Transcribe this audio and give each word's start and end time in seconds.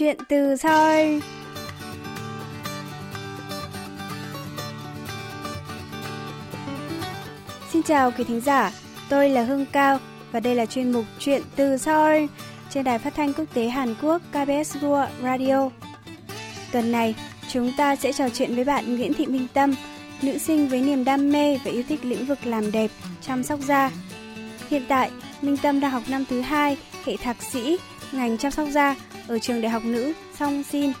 chuyện 0.00 0.16
từ 0.28 0.56
soi. 0.56 1.20
Xin 7.72 7.82
chào 7.82 8.10
quý 8.10 8.24
thính 8.24 8.40
giả, 8.40 8.72
tôi 9.08 9.30
là 9.30 9.44
Hương 9.44 9.66
Cao 9.72 9.98
và 10.32 10.40
đây 10.40 10.54
là 10.54 10.66
chuyên 10.66 10.92
mục 10.92 11.04
Chuyện 11.18 11.42
từ 11.56 11.76
soi 11.76 12.28
trên 12.70 12.84
đài 12.84 12.98
phát 12.98 13.14
thanh 13.14 13.32
quốc 13.32 13.44
tế 13.54 13.68
Hàn 13.68 13.94
Quốc 14.02 14.22
KBS 14.30 14.76
World 14.76 15.08
Radio. 15.22 15.70
Tuần 16.72 16.92
này, 16.92 17.14
chúng 17.48 17.72
ta 17.76 17.96
sẽ 17.96 18.12
trò 18.12 18.28
chuyện 18.28 18.54
với 18.54 18.64
bạn 18.64 18.96
Nguyễn 18.96 19.14
Thị 19.14 19.26
Minh 19.26 19.46
Tâm, 19.52 19.74
nữ 20.22 20.38
sinh 20.38 20.68
với 20.68 20.80
niềm 20.80 21.04
đam 21.04 21.32
mê 21.32 21.58
và 21.64 21.70
yêu 21.70 21.82
thích 21.88 22.04
lĩnh 22.04 22.26
vực 22.26 22.46
làm 22.46 22.72
đẹp, 22.72 22.90
chăm 23.20 23.42
sóc 23.42 23.60
da. 23.60 23.90
Hiện 24.68 24.82
tại, 24.88 25.10
Minh 25.42 25.56
Tâm 25.56 25.80
đang 25.80 25.90
học 25.90 26.02
năm 26.08 26.24
thứ 26.30 26.40
hai 26.40 26.78
hệ 27.04 27.16
thạc 27.16 27.42
sĩ 27.42 27.78
ngành 28.12 28.38
chăm 28.38 28.52
sóc 28.52 28.68
da 28.70 28.94
ở 29.30 29.38
trường 29.38 29.60
Đại 29.60 29.70
học 29.70 29.84
Nữ 29.84 30.12
Song 30.38 30.62
Sin. 30.62 30.92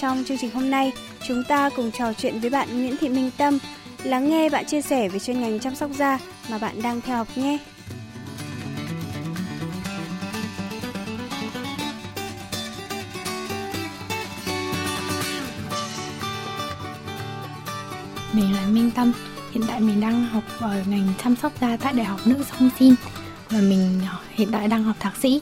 Trong 0.00 0.24
chương 0.24 0.38
trình 0.38 0.50
hôm 0.50 0.70
nay, 0.70 0.92
chúng 1.28 1.44
ta 1.48 1.70
cùng 1.76 1.90
trò 1.92 2.12
chuyện 2.12 2.40
với 2.40 2.50
bạn 2.50 2.68
Nguyễn 2.78 2.96
Thị 3.00 3.08
Minh 3.08 3.30
Tâm, 3.36 3.58
lắng 4.04 4.30
nghe 4.30 4.48
bạn 4.48 4.66
chia 4.66 4.82
sẻ 4.82 5.08
về 5.08 5.18
chuyên 5.18 5.40
ngành 5.40 5.60
chăm 5.60 5.74
sóc 5.74 5.90
da 5.96 6.18
mà 6.50 6.58
bạn 6.58 6.82
đang 6.82 7.00
theo 7.00 7.16
học 7.16 7.28
nhé. 7.36 7.58
Mình 18.32 18.54
là 18.54 18.66
Minh 18.66 18.90
Tâm, 18.90 19.12
hiện 19.52 19.62
tại 19.68 19.80
mình 19.80 20.00
đang 20.00 20.24
học 20.24 20.44
ở 20.60 20.82
ngành 20.86 21.12
chăm 21.24 21.36
sóc 21.36 21.52
da 21.60 21.76
tại 21.76 21.92
Đại 21.92 22.06
học 22.06 22.20
Nữ 22.24 22.44
Song 22.50 22.70
Sin 22.78 22.94
và 23.50 23.60
mình 23.60 24.00
hiện 24.30 24.48
tại 24.52 24.68
đang 24.68 24.84
học 24.84 24.96
thạc 25.00 25.16
sĩ. 25.16 25.40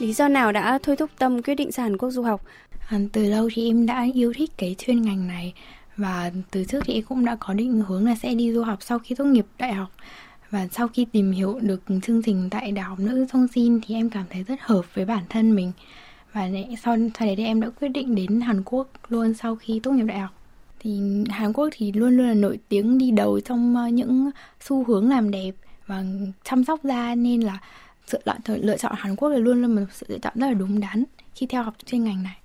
Lý 0.00 0.12
do 0.12 0.28
nào 0.28 0.52
đã 0.52 0.78
thôi 0.82 0.96
thúc 0.96 1.10
Tâm 1.18 1.42
quyết 1.42 1.54
định 1.54 1.72
sang 1.72 1.84
Hàn 1.84 1.96
Quốc 1.96 2.10
du 2.10 2.22
học? 2.22 2.42
À, 2.88 2.98
từ 3.12 3.24
lâu 3.24 3.48
thì 3.52 3.68
em 3.68 3.86
đã 3.86 4.06
yêu 4.14 4.32
thích 4.36 4.50
cái 4.56 4.76
chuyên 4.78 5.02
ngành 5.02 5.28
này 5.28 5.54
và 5.96 6.30
từ 6.50 6.64
trước 6.64 6.80
thì 6.84 6.94
em 6.94 7.02
cũng 7.02 7.24
đã 7.24 7.36
có 7.40 7.54
định 7.54 7.82
hướng 7.88 8.06
là 8.06 8.14
sẽ 8.14 8.34
đi 8.34 8.52
du 8.52 8.62
học 8.62 8.78
sau 8.82 8.98
khi 8.98 9.14
tốt 9.14 9.24
nghiệp 9.24 9.46
đại 9.58 9.72
học. 9.72 9.88
Và 10.50 10.68
sau 10.72 10.88
khi 10.88 11.06
tìm 11.12 11.32
hiểu 11.32 11.58
được 11.62 11.82
chương 12.02 12.22
trình 12.22 12.48
tại 12.50 12.72
đại 12.72 12.84
học 12.84 12.98
nữ 12.98 13.26
song 13.32 13.46
sin 13.54 13.80
thì 13.86 13.94
em 13.94 14.10
cảm 14.10 14.24
thấy 14.30 14.42
rất 14.42 14.60
hợp 14.60 14.82
với 14.94 15.04
bản 15.04 15.24
thân 15.28 15.54
mình. 15.54 15.72
Và 16.32 16.48
sau 16.82 16.96
sau 17.18 17.26
đấy 17.26 17.36
thì 17.36 17.44
em 17.44 17.60
đã 17.60 17.70
quyết 17.80 17.88
định 17.88 18.14
đến 18.14 18.40
Hàn 18.40 18.62
Quốc 18.64 18.88
luôn 19.08 19.34
sau 19.34 19.56
khi 19.56 19.80
tốt 19.82 19.90
nghiệp 19.90 20.04
đại 20.04 20.18
học. 20.18 20.30
Thì 20.78 21.00
Hàn 21.30 21.52
Quốc 21.52 21.68
thì 21.72 21.92
luôn 21.92 22.16
luôn 22.16 22.28
là 22.28 22.34
nổi 22.34 22.58
tiếng 22.68 22.98
đi 22.98 23.10
đầu 23.10 23.40
trong 23.40 23.76
ờ, 23.76 23.88
những 23.88 24.30
xu 24.60 24.84
hướng 24.84 25.08
làm 25.08 25.30
đẹp 25.30 25.52
và 25.86 26.04
chăm 26.44 26.64
sóc 26.64 26.80
da 26.84 27.14
nên 27.14 27.40
là 27.40 27.58
sự 28.10 28.18
lựa, 28.62 28.76
chọn 28.76 28.92
Hàn 28.96 29.16
Quốc 29.16 29.28
là 29.28 29.36
luôn 29.36 29.62
luôn 29.62 29.74
một 29.74 29.82
sự 29.92 30.06
lựa 30.08 30.18
chọn 30.18 30.32
rất 30.36 30.46
là 30.46 30.54
đúng 30.54 30.80
đắn 30.80 31.04
khi 31.34 31.46
theo 31.46 31.62
học 31.62 31.74
chuyên 31.86 32.04
ngành 32.04 32.22
này. 32.22 32.36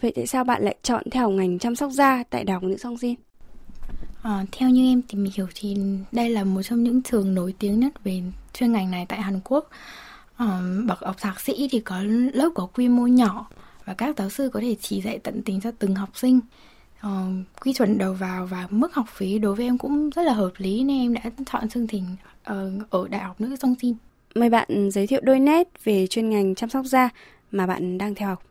Vậy 0.00 0.12
tại 0.16 0.26
sao 0.26 0.44
bạn 0.44 0.62
lại 0.62 0.76
chọn 0.82 1.02
theo 1.10 1.30
ngành 1.30 1.58
chăm 1.58 1.74
sóc 1.74 1.92
da 1.92 2.24
tại 2.30 2.44
Đại 2.44 2.54
học 2.54 2.62
Nữ 2.62 2.76
Song 2.76 2.94
Jin? 2.94 3.14
À, 4.22 4.44
theo 4.52 4.68
như 4.68 4.92
em 4.92 5.02
tìm 5.02 5.26
hiểu 5.34 5.46
thì 5.54 5.76
đây 6.12 6.30
là 6.30 6.44
một 6.44 6.62
trong 6.62 6.84
những 6.84 7.02
trường 7.02 7.34
nổi 7.34 7.54
tiếng 7.58 7.80
nhất 7.80 8.04
về 8.04 8.22
chuyên 8.52 8.72
ngành 8.72 8.90
này 8.90 9.06
tại 9.08 9.22
Hàn 9.22 9.40
Quốc. 9.44 9.70
À, 10.36 10.60
bậc 10.86 10.98
học 11.00 11.16
thạc 11.20 11.40
sĩ 11.40 11.68
thì 11.70 11.80
có 11.80 12.02
lớp 12.32 12.50
có 12.54 12.66
quy 12.66 12.88
mô 12.88 13.06
nhỏ 13.06 13.48
và 13.84 13.94
các 13.94 14.18
giáo 14.18 14.30
sư 14.30 14.50
có 14.52 14.60
thể 14.60 14.76
chỉ 14.80 15.00
dạy 15.00 15.18
tận 15.18 15.42
tình 15.42 15.60
cho 15.60 15.70
từng 15.78 15.94
học 15.94 16.10
sinh. 16.14 16.40
À, 17.00 17.26
quy 17.60 17.72
chuẩn 17.72 17.98
đầu 17.98 18.14
vào 18.14 18.46
và 18.46 18.66
mức 18.70 18.94
học 18.94 19.06
phí 19.08 19.38
đối 19.38 19.54
với 19.54 19.64
em 19.64 19.78
cũng 19.78 20.10
rất 20.10 20.22
là 20.22 20.32
hợp 20.32 20.52
lý 20.58 20.84
nên 20.84 20.98
em 20.98 21.14
đã 21.14 21.44
chọn 21.52 21.68
chương 21.68 21.86
trình 21.86 22.04
uh, 22.50 22.90
ở 22.90 23.08
Đại 23.08 23.20
học 23.24 23.40
Nữ 23.40 23.56
Song 23.56 23.74
Jin. 23.80 23.94
Mời 24.34 24.50
bạn 24.50 24.90
giới 24.90 25.06
thiệu 25.06 25.20
đôi 25.22 25.40
nét 25.40 25.68
về 25.84 26.06
chuyên 26.06 26.30
ngành 26.30 26.54
chăm 26.54 26.70
sóc 26.70 26.86
da 26.86 27.08
mà 27.52 27.66
bạn 27.66 27.98
đang 27.98 28.14
theo 28.14 28.28
học. 28.28 28.42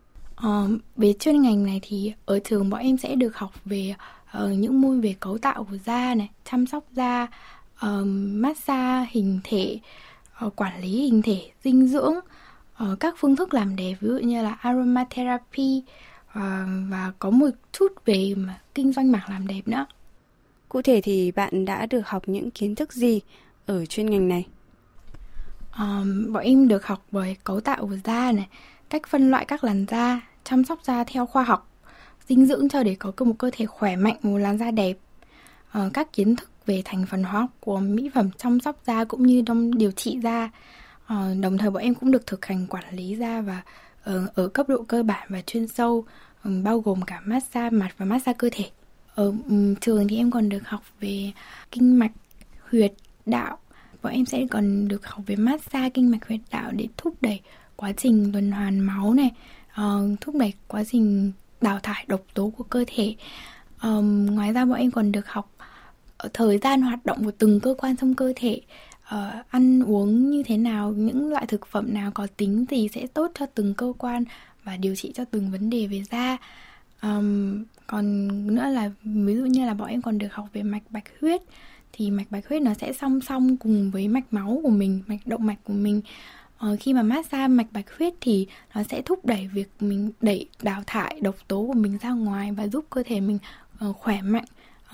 Uh, 0.48 0.82
về 0.96 1.14
chuyên 1.14 1.42
ngành 1.42 1.64
này 1.64 1.80
thì 1.84 2.14
ở 2.26 2.40
trường 2.40 2.70
bọn 2.70 2.82
em 2.82 2.98
sẽ 2.98 3.16
được 3.16 3.38
học 3.38 3.52
về 3.66 3.96
uh, 4.38 4.52
những 4.52 4.82
môn 4.82 5.02
về 5.02 5.16
cấu 5.20 5.38
tạo 5.38 5.64
của 5.64 5.78
da 5.86 6.16
này, 6.16 6.30
chăm 6.52 6.66
sóc 6.66 6.84
da, 6.92 7.28
uh, 7.76 8.08
massage 8.34 9.10
hình 9.12 9.40
thể, 9.44 9.80
uh, 10.46 10.56
quản 10.56 10.82
lý 10.82 10.90
hình 10.90 11.22
thể, 11.22 11.52
dinh 11.64 11.88
dưỡng, 11.88 12.16
uh, 12.84 13.00
các 13.00 13.16
phương 13.18 13.36
thức 13.36 13.54
làm 13.54 13.76
đẹp 13.76 13.94
ví 14.00 14.08
dụ 14.10 14.18
như 14.18 14.44
là 14.44 14.52
aromatherapy 14.52 15.82
uh, 16.30 16.34
và 16.90 17.12
có 17.20 17.30
một 17.30 17.50
chút 17.72 18.06
về 18.06 18.34
mà 18.38 18.62
kinh 18.76 18.94
doanh 18.94 19.12
mảng 19.12 19.30
làm 19.30 19.48
đẹp 19.48 19.62
nữa. 19.66 19.86
Cụ 20.70 20.82
thể 20.82 21.02
thì 21.02 21.32
bạn 21.32 21.66
đã 21.66 21.86
được 21.86 22.08
học 22.08 22.24
những 22.26 22.52
kiến 22.52 22.76
thức 22.76 22.94
gì 22.94 23.22
ở 23.66 23.86
chuyên 23.86 24.10
ngành 24.10 24.28
này? 24.28 24.46
Um, 25.80 26.34
bọn 26.34 26.44
em 26.44 26.68
được 26.68 26.86
học 26.86 27.06
về 27.12 27.36
cấu 27.44 27.60
tạo 27.60 27.88
của 27.88 27.98
da 28.04 28.32
này, 28.32 28.48
cách 28.90 29.08
phân 29.08 29.32
loại 29.32 29.46
các 29.46 29.64
làn 29.64 29.86
da, 29.90 30.22
chăm 30.44 30.64
sóc 30.64 30.80
da 30.84 31.04
theo 31.04 31.26
khoa 31.26 31.44
học, 31.44 31.72
dinh 32.28 32.46
dưỡng 32.46 32.70
cho 32.70 32.84
để 32.84 32.96
có 32.96 33.26
một 33.26 33.34
cơ 33.38 33.50
thể 33.54 33.66
khỏe 33.66 33.96
mạnh, 33.96 34.18
một 34.22 34.38
làn 34.38 34.58
da 34.58 34.72
đẹp. 34.72 34.98
Uh, 35.78 35.94
các 35.94 36.14
kiến 36.14 36.36
thức 36.36 36.50
về 36.66 36.82
thành 36.86 37.06
phần 37.06 37.24
hóa 37.24 37.42
học 37.42 37.50
của 37.60 37.80
mỹ 37.80 38.10
phẩm 38.14 38.30
chăm 38.38 38.60
sóc 38.60 38.76
da 38.88 39.04
cũng 39.04 39.24
như 39.24 39.42
đông 39.42 39.78
điều 39.78 39.92
trị 39.92 40.20
da. 40.24 40.50
Uh, 41.14 41.42
đồng 41.42 41.58
thời 41.58 41.70
bọn 41.70 41.84
em 41.84 41.96
cũng 41.96 42.12
được 42.12 42.28
thực 42.28 42.46
hành 42.46 42.68
quản 42.68 42.96
lý 42.96 43.16
da 43.16 43.42
và 43.42 43.62
uh, 44.10 44.36
ở 44.36 44.48
cấp 44.48 44.70
độ 44.70 44.84
cơ 44.88 45.04
bản 45.04 45.28
và 45.30 45.42
chuyên 45.42 45.68
sâu, 45.68 46.06
um, 46.44 46.64
bao 46.64 46.80
gồm 46.80 47.02
cả 47.02 47.22
massage 47.26 47.70
mặt 47.70 47.90
và 47.98 48.06
massage 48.06 48.38
cơ 48.38 48.50
thể. 48.52 48.66
Ờ, 49.16 49.24
ở 49.24 49.34
um, 49.50 49.76
trường 49.76 50.08
thì 50.08 50.18
em 50.18 50.32
còn 50.32 50.50
được 50.50 50.68
học 50.68 50.82
về 51.00 51.32
kinh 51.72 52.00
mạch, 52.00 52.12
huyệt, 52.72 52.94
đạo 53.26 53.58
bọn 54.08 54.16
em 54.16 54.26
sẽ 54.26 54.46
còn 54.50 54.88
được 54.88 55.08
học 55.08 55.22
về 55.26 55.36
massage 55.36 55.90
kinh 55.90 56.12
mạch 56.12 56.28
huyệt 56.28 56.40
đạo 56.52 56.72
để 56.72 56.88
thúc 56.98 57.16
đẩy 57.22 57.40
quá 57.76 57.92
trình 57.98 58.32
tuần 58.34 58.52
hoàn 58.52 58.80
máu 58.80 59.14
này 59.14 59.32
uh, 59.82 60.22
thúc 60.22 60.36
đẩy 60.36 60.54
quá 60.68 60.84
trình 60.84 61.32
đào 61.62 61.80
thải 61.84 62.06
độc 62.08 62.22
tố 62.34 62.50
của 62.58 62.64
cơ 62.64 62.86
thể. 62.88 63.16
Um, 63.84 64.26
ngoài 64.26 64.54
ra 64.54 64.66
bọn 64.66 64.80
em 64.80 64.92
còn 64.92 65.12
được 65.12 65.28
học 65.28 65.52
ờ, 66.18 66.30
thời 66.34 66.58
gian 66.58 66.82
hoạt 66.82 67.06
động 67.06 67.24
của 67.24 67.32
từng 67.38 67.60
cơ 67.60 67.76
quan 67.78 67.98
trong 67.98 68.16
cơ 68.16 68.34
thể. 68.36 68.62
Uh, 69.16 69.46
ăn 69.50 69.84
uống 69.84 70.30
như 70.30 70.44
thế 70.44 70.58
nào 70.58 70.92
những 70.92 71.30
loại 71.30 71.46
thực 71.46 71.68
phẩm 71.68 71.94
nào 71.94 72.12
có 72.12 72.28
tính 72.38 72.66
gì 72.70 72.88
sẽ 72.94 73.08
tốt 73.08 73.32
cho 73.40 73.46
từng 73.46 73.74
cơ 73.74 73.94
quan 73.98 74.24
và 74.64 74.78
điều 74.78 74.96
trị 74.96 75.12
cho 75.16 75.26
từng 75.32 75.52
vấn 75.52 75.70
đề 75.70 75.88
về 75.88 76.04
da. 76.12 76.38
Um, 77.02 77.64
còn 77.88 78.28
nữa 78.56 78.70
là 78.70 78.92
ví 79.04 79.36
dụ 79.36 79.46
như 79.46 79.66
là 79.66 79.74
bọn 79.74 79.88
em 79.88 80.02
còn 80.02 80.18
được 80.18 80.34
học 80.34 80.48
về 80.54 80.64
mạch 80.64 80.84
bạch 80.90 81.06
huyết 81.22 81.42
thì 81.98 82.12
mạch 82.12 82.32
bạch 82.32 82.48
huyết 82.48 82.62
nó 82.62 82.74
sẽ 82.74 82.94
song 82.94 83.22
song 83.22 83.58
cùng 83.58 83.92
với 83.92 84.08
mạch 84.08 84.34
máu 84.34 84.60
của 84.64 84.70
mình 84.70 85.02
mạch 85.08 85.28
động 85.28 85.46
mạch 85.46 85.64
của 85.64 85.74
mình. 85.74 86.02
Ờ, 86.58 86.76
khi 86.80 86.94
mà 86.94 87.02
massage 87.02 87.48
mạch 87.48 87.68
bạch 87.72 87.98
huyết 87.98 88.14
thì 88.22 88.48
nó 88.76 88.84
sẽ 88.84 89.02
thúc 89.02 89.26
đẩy 89.26 89.50
việc 89.54 89.70
mình 89.80 90.12
đẩy 90.22 90.50
đào 90.62 90.84
thải 90.88 91.20
độc 91.22 91.36
tố 91.48 91.66
của 91.68 91.74
mình 91.74 91.98
ra 92.02 92.12
ngoài 92.12 92.52
và 92.52 92.68
giúp 92.68 92.86
cơ 92.90 93.04
thể 93.06 93.20
mình 93.20 93.38
uh, 93.90 93.98
khỏe 93.98 94.22
mạnh 94.22 94.46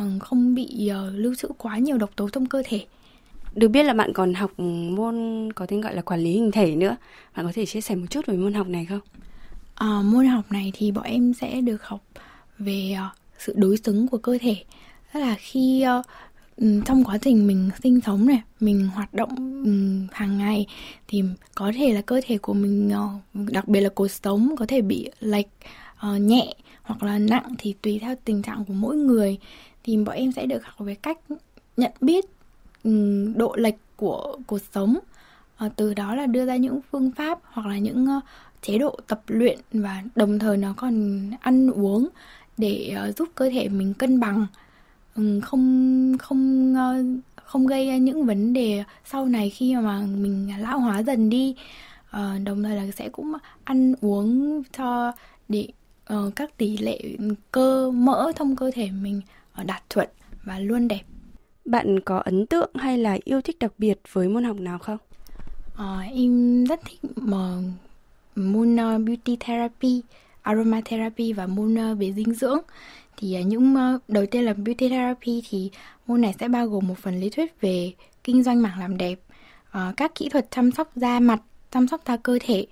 uh, 0.04 0.24
không 0.24 0.56
bị 0.56 0.92
uh, 0.92 1.14
lưu 1.14 1.36
trữ 1.36 1.48
quá 1.58 1.78
nhiều 1.78 1.98
độc 1.98 2.16
tố 2.16 2.30
trong 2.30 2.46
cơ 2.46 2.64
thể. 2.66 2.86
Được 3.56 3.68
biết 3.68 3.84
là 3.84 3.94
bạn 3.94 4.14
còn 4.14 4.34
học 4.34 4.60
môn 4.90 5.50
có 5.56 5.66
tên 5.66 5.82
gọi 5.82 5.96
là 5.96 6.02
quản 6.02 6.20
lý 6.20 6.32
hình 6.32 6.52
thể 6.52 6.76
nữa. 6.76 6.96
Bạn 7.36 7.46
có 7.46 7.52
thể 7.56 7.66
chia 7.66 7.82
sẻ 7.82 7.96
một 7.96 8.06
chút 8.10 8.26
về 8.26 8.38
môn 8.38 8.54
học 8.54 8.68
này 8.68 8.86
không? 8.86 9.02
À, 9.76 10.02
môn 10.04 10.26
học 10.26 10.52
này 10.52 10.72
thì 10.76 10.92
bọn 10.92 11.04
em 11.04 11.34
sẽ 11.34 11.62
được 11.62 11.84
học 11.84 12.04
về 12.60 12.96
uh, 13.08 13.18
sự 13.40 13.54
đối 13.58 13.78
xứng 13.78 14.08
của 14.08 14.18
cơ 14.18 14.38
thể. 14.42 14.56
Tức 15.14 15.20
là 15.20 15.36
khi 15.40 15.86
uh, 16.00 16.06
Ừ, 16.56 16.82
trong 16.86 17.04
quá 17.04 17.18
trình 17.18 17.48
mình 17.48 17.70
sinh 17.84 18.00
sống 18.06 18.28
này, 18.28 18.42
mình 18.60 18.88
hoạt 18.88 19.14
động 19.14 19.64
ừ, 19.66 19.72
hàng 20.12 20.38
ngày 20.38 20.66
thì 21.08 21.24
có 21.56 21.72
thể 21.76 21.94
là 21.94 22.02
cơ 22.02 22.22
thể 22.26 22.38
của 22.38 22.54
mình 22.54 22.90
ờ, 22.90 23.10
đặc 23.52 23.68
biệt 23.68 23.82
là 23.82 23.90
cột 23.90 24.12
sống 24.12 24.56
có 24.58 24.66
thể 24.66 24.82
bị 24.82 25.10
lệch 25.20 25.48
ờ, 25.98 26.18
nhẹ 26.18 26.54
hoặc 26.84 27.04
là 27.04 27.20
nặng 27.20 27.56
thì 27.58 27.74
tùy 27.82 28.00
theo 28.00 28.16
tình 28.26 28.42
trạng 28.42 28.66
của 28.66 28.74
mỗi 28.74 28.96
người. 28.96 29.38
Thì 29.84 29.98
bọn 29.98 30.16
em 30.16 30.32
sẽ 30.32 30.46
được 30.46 30.66
học 30.66 30.76
về 30.80 30.96
cách 30.96 31.18
nhận 31.78 31.92
biết 32.02 32.26
ừ, 32.84 33.26
độ 33.36 33.56
lệch 33.56 33.76
của 33.96 34.38
cột 34.48 34.62
sống. 34.74 34.98
Ờ, 35.58 35.70
từ 35.76 35.94
đó 35.94 36.16
là 36.16 36.26
đưa 36.26 36.46
ra 36.46 36.56
những 36.56 36.80
phương 36.92 37.12
pháp 37.12 37.40
hoặc 37.44 37.68
là 37.68 37.78
những 37.78 38.08
chế 38.62 38.78
độ 38.78 39.00
tập 39.08 39.22
luyện 39.28 39.60
và 39.74 40.04
đồng 40.16 40.40
thời 40.40 40.58
nó 40.58 40.74
còn 40.78 41.22
ăn 41.42 41.70
uống 41.70 42.08
để 42.58 42.96
giúp 43.18 43.30
cơ 43.36 43.50
thể 43.50 43.70
mình 43.70 43.94
cân 43.94 44.20
bằng 44.20 44.48
không 45.42 46.16
không 46.20 46.74
ờ, 46.76 47.04
không 47.36 47.68
gây 47.68 48.00
những 48.00 48.26
vấn 48.26 48.54
đề 48.54 48.84
sau 49.06 49.26
này 49.26 49.50
khi 49.50 49.76
mà 49.76 50.00
mình 50.00 50.50
lão 50.60 50.80
hóa 50.80 51.04
dần 51.04 51.30
đi. 51.30 51.56
À, 52.10 52.38
đồng 52.46 52.64
thời 52.64 52.76
là 52.76 52.92
sẽ 52.96 53.10
cũng 53.10 53.34
ăn 53.64 53.96
uống 54.02 54.64
cho 54.78 55.12
để 55.50 55.68
uh, 56.14 56.36
các 56.36 56.58
tỷ 56.58 56.78
lệ 56.78 57.00
cơ 57.52 57.92
mỡ 57.92 58.32
trong 58.36 58.56
cơ 58.56 58.72
thể 58.76 58.90
mình 58.92 59.22
đạt 59.66 59.84
chuẩn 59.90 60.10
và 60.44 60.60
luôn 60.60 60.88
đẹp. 60.88 61.02
Bạn 61.66 62.00
có 62.00 62.18
ấn 62.18 62.46
tượng 62.46 62.72
hay 62.76 62.98
là 62.98 63.18
yêu 63.24 63.42
thích 63.42 63.60
đặc 63.60 63.72
biệt 63.78 64.00
với 64.12 64.28
môn 64.28 64.44
học 64.44 64.58
nào 64.60 64.80
không? 64.80 64.98
À, 65.78 66.00
em 66.14 66.64
rất 66.64 66.80
thích 66.86 67.00
mà 67.16 67.58
môn 68.36 68.76
beauty 68.78 69.38
therapy 69.40 70.02
aromatherapy 70.42 71.34
và 71.34 71.48
môn 71.48 71.98
về 72.00 72.14
dinh 72.14 72.34
dưỡng 72.34 72.60
thì 73.18 73.34
à, 73.34 73.42
những 73.42 73.76
đầu 74.08 74.26
tiên 74.26 74.44
là 74.44 74.54
beauty 74.54 74.90
therapy 74.90 75.44
thì 75.50 75.72
môn 76.08 76.22
này 76.22 76.34
sẽ 76.40 76.48
bao 76.48 76.68
gồm 76.68 76.88
một 76.88 76.98
phần 76.98 77.20
lý 77.20 77.30
thuyết 77.30 77.62
về 77.62 77.92
kinh 78.24 78.44
doanh 78.44 78.62
mảng 78.62 78.80
làm 78.80 78.98
đẹp 78.98 79.20
ờ, 79.72 79.94
các 79.98 80.16
kỹ 80.16 80.30
thuật 80.30 80.52
chăm 80.52 80.72
sóc 80.72 80.92
da 80.96 81.20
mặt 81.20 81.42
chăm 81.72 81.88
sóc 81.88 82.02
da 82.08 82.18
cơ 82.18 82.40
thể 82.42 82.66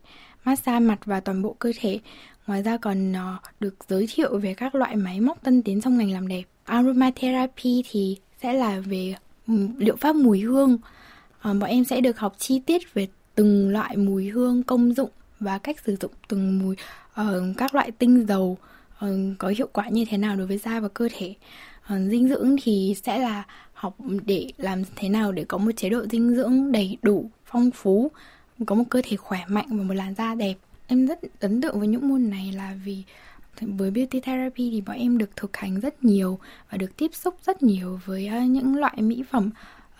massage 0.43 0.79
mặt 0.79 0.99
và 1.05 1.19
toàn 1.19 1.41
bộ 1.41 1.55
cơ 1.59 1.71
thể 1.79 1.99
Ngoài 2.47 2.63
ra 2.63 2.77
còn 2.77 3.13
ờ, 3.13 3.37
được 3.59 3.75
giới 3.89 4.07
thiệu 4.13 4.37
về 4.37 4.53
các 4.53 4.75
loại 4.75 4.95
máy 4.95 5.21
móc 5.21 5.43
tân 5.43 5.61
tiến 5.61 5.81
trong 5.81 5.97
ngành 5.97 6.11
làm 6.11 6.27
đẹp. 6.27 6.43
Aromatherapy 6.63 7.83
thì 7.89 8.17
sẽ 8.41 8.53
là 8.53 8.79
về 8.79 9.15
ừ, 9.47 9.53
liệu 9.77 9.95
pháp 9.95 10.15
mùi 10.15 10.39
hương. 10.39 10.77
Ờ, 11.41 11.53
bọn 11.53 11.69
em 11.69 11.83
sẽ 11.83 12.01
được 12.01 12.19
học 12.19 12.35
chi 12.37 12.59
tiết 12.59 12.93
về 12.93 13.07
từng 13.35 13.69
loại 13.69 13.97
mùi 13.97 14.29
hương, 14.29 14.63
công 14.63 14.93
dụng 14.93 15.09
và 15.39 15.57
cách 15.57 15.77
sử 15.85 15.95
dụng 15.95 16.11
từng 16.27 16.59
mùi 16.59 16.75
uh, 17.21 17.57
các 17.57 17.75
loại 17.75 17.91
tinh 17.91 18.25
dầu 18.27 18.57
uh, 18.61 18.70
Ờ, 19.01 19.07
có 19.37 19.47
hiệu 19.57 19.67
quả 19.73 19.89
như 19.89 20.05
thế 20.09 20.17
nào 20.17 20.35
đối 20.35 20.47
với 20.47 20.57
da 20.57 20.79
và 20.79 20.87
cơ 20.87 21.09
thể. 21.17 21.33
Ờ, 21.87 21.99
dinh 22.09 22.29
dưỡng 22.29 22.55
thì 22.63 22.95
sẽ 23.03 23.19
là 23.19 23.43
học 23.73 23.95
để 24.25 24.47
làm 24.57 24.83
thế 24.95 25.09
nào 25.09 25.31
để 25.31 25.45
có 25.47 25.57
một 25.57 25.71
chế 25.77 25.89
độ 25.89 26.05
dinh 26.11 26.35
dưỡng 26.35 26.71
đầy 26.71 26.97
đủ, 27.01 27.29
phong 27.45 27.71
phú, 27.71 28.11
có 28.65 28.75
một 28.75 28.83
cơ 28.89 29.01
thể 29.03 29.17
khỏe 29.17 29.39
mạnh 29.47 29.65
và 29.69 29.83
một 29.83 29.93
làn 29.93 30.15
da 30.15 30.35
đẹp. 30.35 30.55
Em 30.87 31.07
rất 31.07 31.19
ấn 31.39 31.61
tượng 31.61 31.79
với 31.79 31.87
những 31.87 32.09
môn 32.09 32.29
này 32.29 32.51
là 32.51 32.75
vì 32.85 33.03
với 33.61 33.91
beauty 33.91 34.19
therapy 34.19 34.69
thì 34.71 34.81
bọn 34.81 34.97
em 34.97 35.17
được 35.17 35.35
thực 35.35 35.57
hành 35.57 35.79
rất 35.79 36.03
nhiều 36.03 36.39
và 36.69 36.77
được 36.77 36.97
tiếp 36.97 37.11
xúc 37.13 37.35
rất 37.45 37.63
nhiều 37.63 37.99
với 38.05 38.27
ờ, 38.27 38.39
những 38.39 38.75
loại 38.75 39.01
mỹ 39.01 39.23
phẩm 39.31 39.49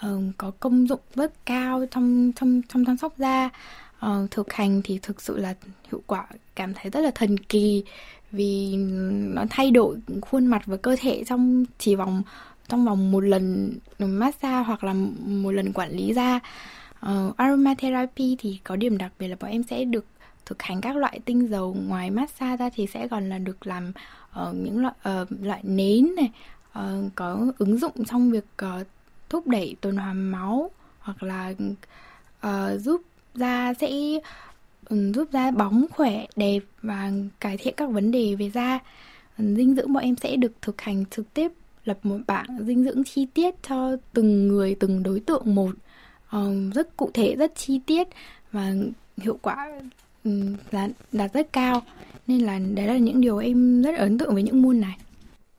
uh, 0.06 0.22
có 0.38 0.52
công 0.60 0.88
dụng 0.88 1.00
rất 1.16 1.46
cao 1.46 1.86
trong 1.92 2.32
trong 2.36 2.62
trong 2.70 2.86
chăm 2.86 2.98
sóc 2.98 3.14
da 3.18 3.50
uh, 4.06 4.32
thực 4.32 4.54
hành 4.54 4.82
thì 4.84 5.00
thực 5.02 5.22
sự 5.22 5.38
là 5.38 5.54
hiệu 5.92 6.02
quả 6.08 6.28
cảm 6.56 6.74
thấy 6.74 6.92
rất 6.92 7.02
là 7.02 7.12
thần 7.16 7.38
kỳ 7.38 7.84
vì 8.32 8.76
nó 9.36 9.46
thay 9.50 9.72
đổi 9.72 9.98
khuôn 10.22 10.46
mặt 10.46 10.62
và 10.66 10.78
cơ 10.78 10.96
thể 11.00 11.24
trong 11.28 11.66
chỉ 11.78 11.96
vòng 11.96 12.24
trong 12.68 12.86
vòng 12.86 13.12
một 13.12 13.20
lần 13.20 13.74
massage 14.00 14.64
hoặc 14.64 14.84
là 14.84 14.94
một 15.26 15.52
lần 15.52 15.74
quản 15.74 15.92
lý 15.92 16.14
da. 16.14 16.40
Uh, 17.06 17.38
aromatherapy 17.38 18.36
thì 18.40 18.60
có 18.64 18.76
điểm 18.76 18.98
đặc 18.98 19.12
biệt 19.20 19.28
là 19.28 19.36
bọn 19.40 19.52
em 19.52 19.64
sẽ 19.64 19.84
được 19.84 20.06
thực 20.46 20.62
hành 20.62 20.82
các 20.82 20.96
loại 20.96 21.20
tinh 21.26 21.48
dầu 21.48 21.78
ngoài 21.88 22.12
massage 22.12 22.58
ra 22.58 22.70
thì 22.76 22.88
sẽ 22.88 23.08
còn 23.08 23.30
là 23.30 23.38
được 23.38 23.68
làm 23.68 23.92
uh, 24.42 24.56
những 24.56 24.82
loại 24.82 24.94
uh, 25.22 25.28
loại 25.42 25.60
nến 25.64 26.16
này 26.16 26.32
uh, 26.80 27.12
có 27.16 27.52
ứng 27.58 27.78
dụng 27.78 28.06
trong 28.06 28.32
việc 28.32 28.46
uh, 28.66 28.88
thúc 29.30 29.48
đẩy 29.48 29.76
tuần 29.82 29.98
hoàn 29.98 30.32
máu 30.32 30.72
hoặc 31.00 31.24
là 31.24 31.54
uh, 32.48 32.82
giúp 32.82 33.02
da 33.36 33.74
sẽ 33.74 33.90
Ừ, 34.92 35.12
giúp 35.16 35.28
da 35.34 35.52
bóng 35.52 35.86
khỏe 35.92 36.26
đẹp 36.36 36.60
và 36.82 37.12
cải 37.40 37.58
thiện 37.58 37.74
các 37.78 37.90
vấn 37.90 38.12
đề 38.12 38.36
về 38.36 38.50
da. 38.50 38.80
Ừ, 39.38 39.56
dinh 39.56 39.76
dưỡng 39.76 39.94
bọn 39.94 40.04
em 40.04 40.16
sẽ 40.16 40.36
được 40.36 40.52
thực 40.62 40.82
hành 40.82 41.06
trực 41.06 41.34
tiếp 41.34 41.52
lập 41.86 42.00
một 42.04 42.18
bảng 42.28 42.46
dinh 42.66 42.84
dưỡng 42.84 43.04
chi 43.04 43.28
tiết 43.34 43.56
cho 43.68 43.96
từng 44.14 44.48
người 44.48 44.76
từng 44.76 45.04
đối 45.04 45.20
tượng 45.20 45.56
một. 45.56 45.72
Ờ, 46.30 46.54
rất 46.74 46.98
cụ 46.98 47.12
thể 47.14 47.36
rất 47.36 47.56
chi 47.56 47.80
tiết 47.86 48.08
và 48.52 48.74
hiệu 49.18 49.40
quả 49.42 49.68
ừ, 50.24 50.32
là 50.72 50.90
đạt 51.12 51.34
rất 51.34 51.54
cao. 51.54 51.82
Nên 52.28 52.42
là 52.42 52.60
đấy 52.60 52.88
là 52.88 52.98
những 52.98 53.22
điều 53.22 53.38
em 53.38 53.82
rất 53.82 53.98
ấn 53.98 54.18
tượng 54.18 54.34
với 54.34 54.44
những 54.44 54.62
môn 54.62 54.82
này. 54.82 54.98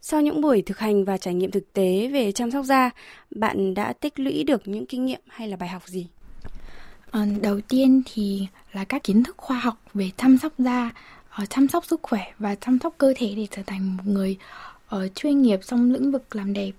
Sau 0.03 0.21
những 0.21 0.41
buổi 0.41 0.63
thực 0.63 0.79
hành 0.79 1.05
và 1.05 1.19
trải 1.19 1.35
nghiệm 1.35 1.51
thực 1.51 1.73
tế 1.73 2.09
về 2.09 2.33
chăm 2.33 2.51
sóc 2.51 2.65
da, 2.65 2.91
bạn 3.31 3.75
đã 3.75 3.93
tích 3.93 4.21
lũy 4.21 4.45
được 4.45 4.69
những 4.69 4.87
kinh 4.87 5.05
nghiệm 5.05 5.21
hay 5.29 5.49
là 5.49 5.57
bài 5.57 5.69
học 5.69 5.89
gì? 5.89 6.07
Ờ, 7.13 7.27
đầu 7.43 7.61
tiên 7.61 8.03
thì 8.07 8.47
là 8.73 8.85
các 8.85 9.05
kiến 9.05 9.23
thức 9.23 9.37
khoa 9.37 9.59
học 9.61 9.79
về 9.95 10.11
chăm 10.17 10.39
sóc 10.39 10.53
da, 10.59 10.91
ờ, 11.31 11.47
chăm 11.47 11.69
sóc 11.69 11.85
sức 11.87 12.01
khỏe 12.03 12.33
và 12.39 12.55
chăm 12.55 12.79
sóc 12.79 12.95
cơ 12.99 13.13
thể 13.17 13.35
để 13.37 13.47
trở 13.51 13.63
thành 13.67 13.97
một 13.97 14.03
người 14.07 14.37
ờ, 14.89 15.09
chuyên 15.09 15.43
nghiệp 15.43 15.61
trong 15.67 15.93
lĩnh 15.93 16.13
vực 16.13 16.37
làm 16.37 16.53
đẹp. 16.53 16.73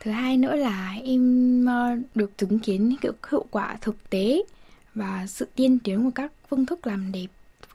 Thứ 0.00 0.10
hai 0.10 0.36
nữa 0.36 0.56
là 0.56 0.96
em 1.04 1.66
được 2.14 2.38
chứng 2.38 2.58
kiến 2.58 2.96
hiệu, 3.02 3.12
hiệu 3.30 3.44
quả 3.50 3.76
thực 3.80 4.10
tế 4.10 4.42
và 4.94 5.26
sự 5.28 5.48
tiên 5.56 5.78
tiến 5.78 6.04
của 6.04 6.10
các 6.14 6.32
phương 6.48 6.66
thức 6.66 6.86
làm 6.86 7.12
đẹp 7.12 7.26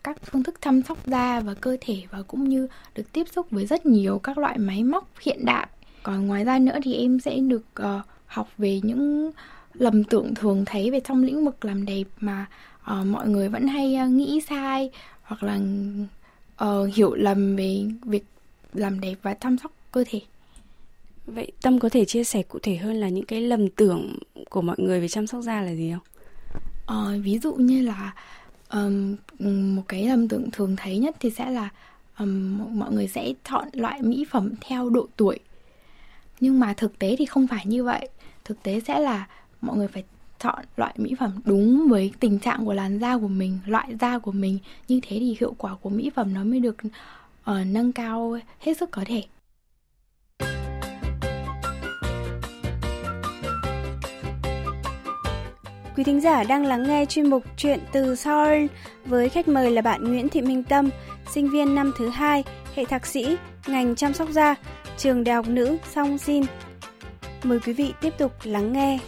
các 0.03 0.17
phương 0.25 0.43
thức 0.43 0.55
chăm 0.61 0.81
sóc 0.81 1.07
da 1.07 1.39
và 1.39 1.53
cơ 1.53 1.77
thể 1.81 2.03
và 2.11 2.21
cũng 2.21 2.49
như 2.49 2.67
được 2.95 3.11
tiếp 3.11 3.27
xúc 3.31 3.47
với 3.51 3.65
rất 3.65 3.85
nhiều 3.85 4.19
các 4.19 4.37
loại 4.37 4.57
máy 4.57 4.83
móc 4.83 5.09
hiện 5.21 5.45
đại. 5.45 5.67
Còn 6.03 6.27
ngoài 6.27 6.43
ra 6.43 6.59
nữa 6.59 6.77
thì 6.83 6.93
em 6.93 7.19
sẽ 7.19 7.37
được 7.37 7.65
uh, 7.81 8.05
học 8.25 8.49
về 8.57 8.79
những 8.83 9.31
lầm 9.79 10.03
tưởng 10.03 10.35
thường 10.35 10.65
thấy 10.65 10.91
về 10.91 10.99
trong 10.99 11.23
lĩnh 11.23 11.45
vực 11.45 11.65
làm 11.65 11.85
đẹp 11.85 12.03
mà 12.19 12.45
uh, 12.91 13.05
mọi 13.05 13.27
người 13.27 13.49
vẫn 13.49 13.67
hay 13.67 13.97
uh, 14.03 14.09
nghĩ 14.09 14.41
sai 14.49 14.91
hoặc 15.21 15.43
là 15.43 15.59
uh, 16.63 16.93
hiểu 16.95 17.13
lầm 17.13 17.55
về 17.55 17.85
việc 18.03 18.25
làm 18.73 18.99
đẹp 18.99 19.15
và 19.21 19.33
chăm 19.33 19.57
sóc 19.57 19.71
cơ 19.91 20.03
thể. 20.09 20.21
Vậy 21.25 21.51
Tâm 21.61 21.79
có 21.79 21.89
thể 21.89 22.05
chia 22.05 22.23
sẻ 22.23 22.43
cụ 22.43 22.59
thể 22.63 22.75
hơn 22.75 22.95
là 22.95 23.09
những 23.09 23.25
cái 23.25 23.41
lầm 23.41 23.69
tưởng 23.69 24.19
của 24.49 24.61
mọi 24.61 24.75
người 24.79 25.01
về 25.01 25.07
chăm 25.07 25.27
sóc 25.27 25.41
da 25.43 25.61
là 25.61 25.71
gì 25.71 25.93
không? 25.93 26.03
Uh, 27.17 27.23
ví 27.23 27.39
dụ 27.39 27.53
như 27.53 27.81
là 27.81 28.13
um, 28.69 29.15
một 29.75 29.83
cái 29.87 30.07
lầm 30.07 30.27
tưởng 30.27 30.51
thường 30.51 30.75
thấy 30.75 30.97
nhất 30.97 31.15
thì 31.19 31.29
sẽ 31.29 31.49
là 31.49 31.69
um, 32.19 32.59
mọi 32.79 32.91
người 32.91 33.07
sẽ 33.07 33.33
chọn 33.49 33.67
loại 33.73 34.01
mỹ 34.01 34.25
phẩm 34.29 34.53
theo 34.61 34.89
độ 34.89 35.07
tuổi 35.17 35.39
nhưng 36.39 36.59
mà 36.59 36.73
thực 36.73 36.99
tế 36.99 37.15
thì 37.19 37.25
không 37.25 37.47
phải 37.47 37.65
như 37.65 37.83
vậy 37.83 38.09
thực 38.45 38.63
tế 38.63 38.79
sẽ 38.79 38.99
là 38.99 39.27
mọi 39.61 39.77
người 39.77 39.87
phải 39.87 40.03
chọn 40.39 40.65
loại 40.75 40.93
mỹ 40.97 41.15
phẩm 41.19 41.31
đúng 41.45 41.87
với 41.89 42.11
tình 42.19 42.39
trạng 42.39 42.65
của 42.65 42.73
làn 42.73 42.99
da 42.99 43.17
của 43.17 43.27
mình 43.27 43.59
loại 43.65 43.95
da 43.99 44.19
của 44.19 44.31
mình 44.31 44.59
như 44.87 44.99
thế 45.03 45.17
thì 45.19 45.37
hiệu 45.39 45.55
quả 45.57 45.75
của 45.81 45.89
mỹ 45.89 46.11
phẩm 46.15 46.33
nó 46.33 46.43
mới 46.43 46.59
được 46.59 46.77
uh, 46.83 47.55
nâng 47.65 47.91
cao 47.91 48.37
hết 48.59 48.77
sức 48.77 48.91
có 48.91 49.03
thể 49.05 49.23
Quý 55.97 56.03
thính 56.03 56.21
giả 56.21 56.43
đang 56.43 56.65
lắng 56.65 56.83
nghe 56.87 57.05
chuyên 57.05 57.29
mục 57.29 57.43
Chuyện 57.57 57.79
từ 57.91 58.15
Seoul 58.15 58.65
với 59.05 59.29
khách 59.29 59.47
mời 59.47 59.71
là 59.71 59.81
bạn 59.81 60.03
Nguyễn 60.03 60.29
Thị 60.29 60.41
Minh 60.41 60.63
Tâm, 60.63 60.89
sinh 61.31 61.49
viên 61.49 61.75
năm 61.75 61.91
thứ 61.97 62.09
hai, 62.09 62.43
hệ 62.75 62.85
thạc 62.85 63.05
sĩ, 63.05 63.37
ngành 63.67 63.95
chăm 63.95 64.13
sóc 64.13 64.29
da, 64.29 64.55
trường 64.97 65.23
Đại 65.23 65.35
học 65.35 65.47
Nữ 65.47 65.77
Song 65.91 66.15
Jin. 66.15 66.45
Mời 67.43 67.59
quý 67.59 67.73
vị 67.73 67.93
tiếp 68.01 68.13
tục 68.17 68.31
lắng 68.43 68.73
nghe. 68.73 68.99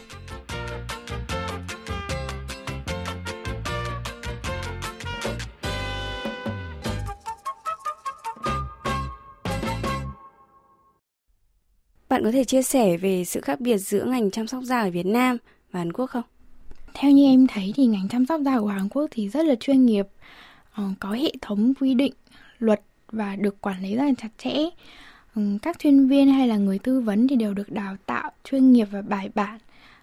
Bạn 12.19 12.25
có 12.25 12.31
thể 12.31 12.44
chia 12.44 12.62
sẻ 12.62 12.98
về 12.98 13.25
sự 13.25 13.42
khác 13.42 13.60
biệt 13.60 13.77
giữa 13.77 14.04
ngành 14.04 14.31
chăm 14.31 14.48
sóc 14.48 14.63
da 14.63 14.81
ở 14.81 14.89
Việt 14.89 15.06
Nam 15.06 15.38
và 15.71 15.80
Hàn 15.80 15.94
Quốc 15.94 16.06
không? 16.06 16.24
theo 16.94 17.12
như 17.12 17.25
em 17.25 17.48
thấy 17.48 17.74
thì 17.75 17.86
ngành 17.86 18.07
chăm 18.09 18.26
sóc 18.26 18.42
da 18.45 18.59
của 18.59 18.68
Hàn 18.68 18.90
Quốc 18.90 19.07
thì 19.11 19.30
rất 19.30 19.45
là 19.45 19.56
chuyên 19.56 19.85
nghiệp 19.85 20.07
ờ, 20.73 20.83
có 20.99 21.11
hệ 21.11 21.31
thống 21.42 21.73
quy 21.80 21.94
định, 21.94 22.14
luật 22.59 22.81
và 23.11 23.35
được 23.35 23.61
quản 23.61 23.81
lý 23.81 23.95
rất 23.95 24.04
là 24.04 24.11
chặt 24.18 24.28
chẽ. 24.38 24.56
Ừ, 25.35 25.42
các 25.61 25.80
chuyên 25.80 26.07
viên 26.07 26.31
hay 26.31 26.47
là 26.47 26.57
người 26.57 26.80
tư 26.80 26.99
vấn 26.99 27.28
thì 27.28 27.35
đều 27.35 27.54
được 27.54 27.71
đào 27.71 27.95
tạo 28.06 28.31
chuyên 28.44 28.71
nghiệp 28.71 28.88
và 28.92 29.02
bài 29.02 29.30
bản. 29.35 29.59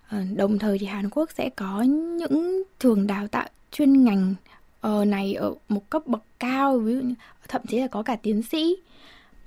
Ờ, 0.09 0.19
đồng 0.37 0.59
thời 0.59 0.79
thì 0.79 0.87
Hàn 0.87 1.11
Quốc 1.11 1.31
sẽ 1.31 1.51
có 1.57 1.83
những 2.19 2.63
trường 2.79 3.07
đào 3.07 3.29
tạo 3.29 3.49
chuyên 3.73 4.05
ngành 4.05 4.35
ờ, 4.81 5.05
này 5.05 5.35
ở 5.35 5.55
một 5.69 5.91
cấp 5.91 6.07
bậc 6.07 6.23
cao, 6.39 6.79
ví 6.79 6.95
dụ 6.95 7.01
như, 7.01 7.15
thậm 7.49 7.63
chí 7.69 7.79
là 7.79 7.87
có 7.87 8.03
cả 8.03 8.17
tiến 8.17 8.43
sĩ 8.43 8.77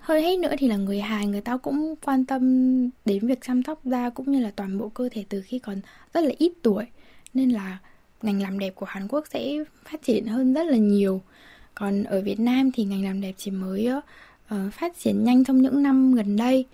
hơn 0.02 0.24
hết 0.24 0.40
nữa 0.40 0.54
thì 0.58 0.68
là 0.68 0.78
người 0.78 1.00
Hàn 1.00 1.32
người 1.32 1.42
ta 1.42 1.58
cũng 1.58 1.96
quan 2.06 2.26
tâm 2.26 2.44
đến 3.06 3.28
việc 3.28 3.40
chăm 3.42 3.64
sóc 3.64 3.86
da 3.86 4.10
cũng 4.10 4.32
như 4.32 4.40
là 4.40 4.52
toàn 4.56 4.78
bộ 4.78 4.90
cơ 4.90 5.10
thể 5.12 5.26
từ 5.30 5.42
khi 5.42 5.60
còn 5.60 5.82
rất 6.14 6.24
là 6.24 6.32
ít 6.38 6.52
tuổi. 6.62 6.86
Nên 7.34 7.50
là 7.50 7.78
ngành 8.22 8.42
làm 8.42 8.60
đẹp 8.60 8.76
của 8.76 8.86
Hàn 8.86 9.08
Quốc 9.08 9.26
sẽ 9.34 9.54
phát 9.86 10.02
triển 10.04 10.26
hơn 10.26 10.54
rất 10.54 10.68
là 10.68 10.78
nhiều. 10.78 11.22
Còn 11.76 12.04
ở 12.04 12.22
Việt 12.22 12.40
Nam 12.40 12.72
thì 12.72 12.84
ngành 12.84 13.04
làm 13.04 13.22
đẹp 13.22 13.34
chỉ 13.38 13.52
mới 13.52 13.90
uh, 13.92 14.74
phát 14.74 14.98
triển 15.00 15.24
nhanh 15.24 15.44
trong 15.44 15.62
những 15.62 15.84
năm 15.84 16.16
gần 16.16 16.36
đây. 16.36 16.66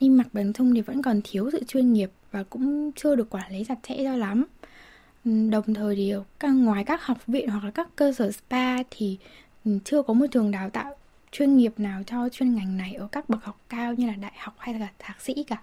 Nhưng 0.00 0.16
mặt 0.16 0.26
bằng 0.32 0.52
chung 0.52 0.74
thì 0.74 0.80
vẫn 0.80 1.02
còn 1.02 1.20
thiếu 1.24 1.50
sự 1.52 1.64
chuyên 1.64 1.92
nghiệp 1.92 2.10
và 2.30 2.42
cũng 2.42 2.92
chưa 2.92 3.16
được 3.16 3.30
quản 3.30 3.52
lý 3.52 3.64
chặt 3.64 3.78
chẽ 3.88 3.96
cho 4.04 4.16
lắm. 4.16 4.46
Đồng 5.24 5.74
thời 5.74 5.96
thì 5.96 6.12
ngoài 6.42 6.84
các 6.84 7.04
học 7.04 7.26
viện 7.26 7.48
hoặc 7.48 7.64
là 7.64 7.70
các 7.70 7.88
cơ 7.96 8.12
sở 8.12 8.32
spa 8.32 8.82
thì 8.90 9.18
chưa 9.84 10.02
có 10.02 10.14
một 10.14 10.26
trường 10.30 10.50
đào 10.50 10.70
tạo 10.70 10.96
chuyên 11.32 11.56
nghiệp 11.56 11.72
nào 11.76 12.02
cho 12.06 12.28
chuyên 12.28 12.54
ngành 12.54 12.76
này 12.76 12.94
ở 12.94 13.08
các 13.12 13.28
bậc 13.28 13.44
học 13.44 13.60
cao 13.68 13.94
như 13.94 14.06
là 14.06 14.14
đại 14.14 14.32
học 14.38 14.54
hay 14.58 14.74
là 14.74 14.88
thạc 14.98 15.20
sĩ 15.20 15.44
cả 15.46 15.62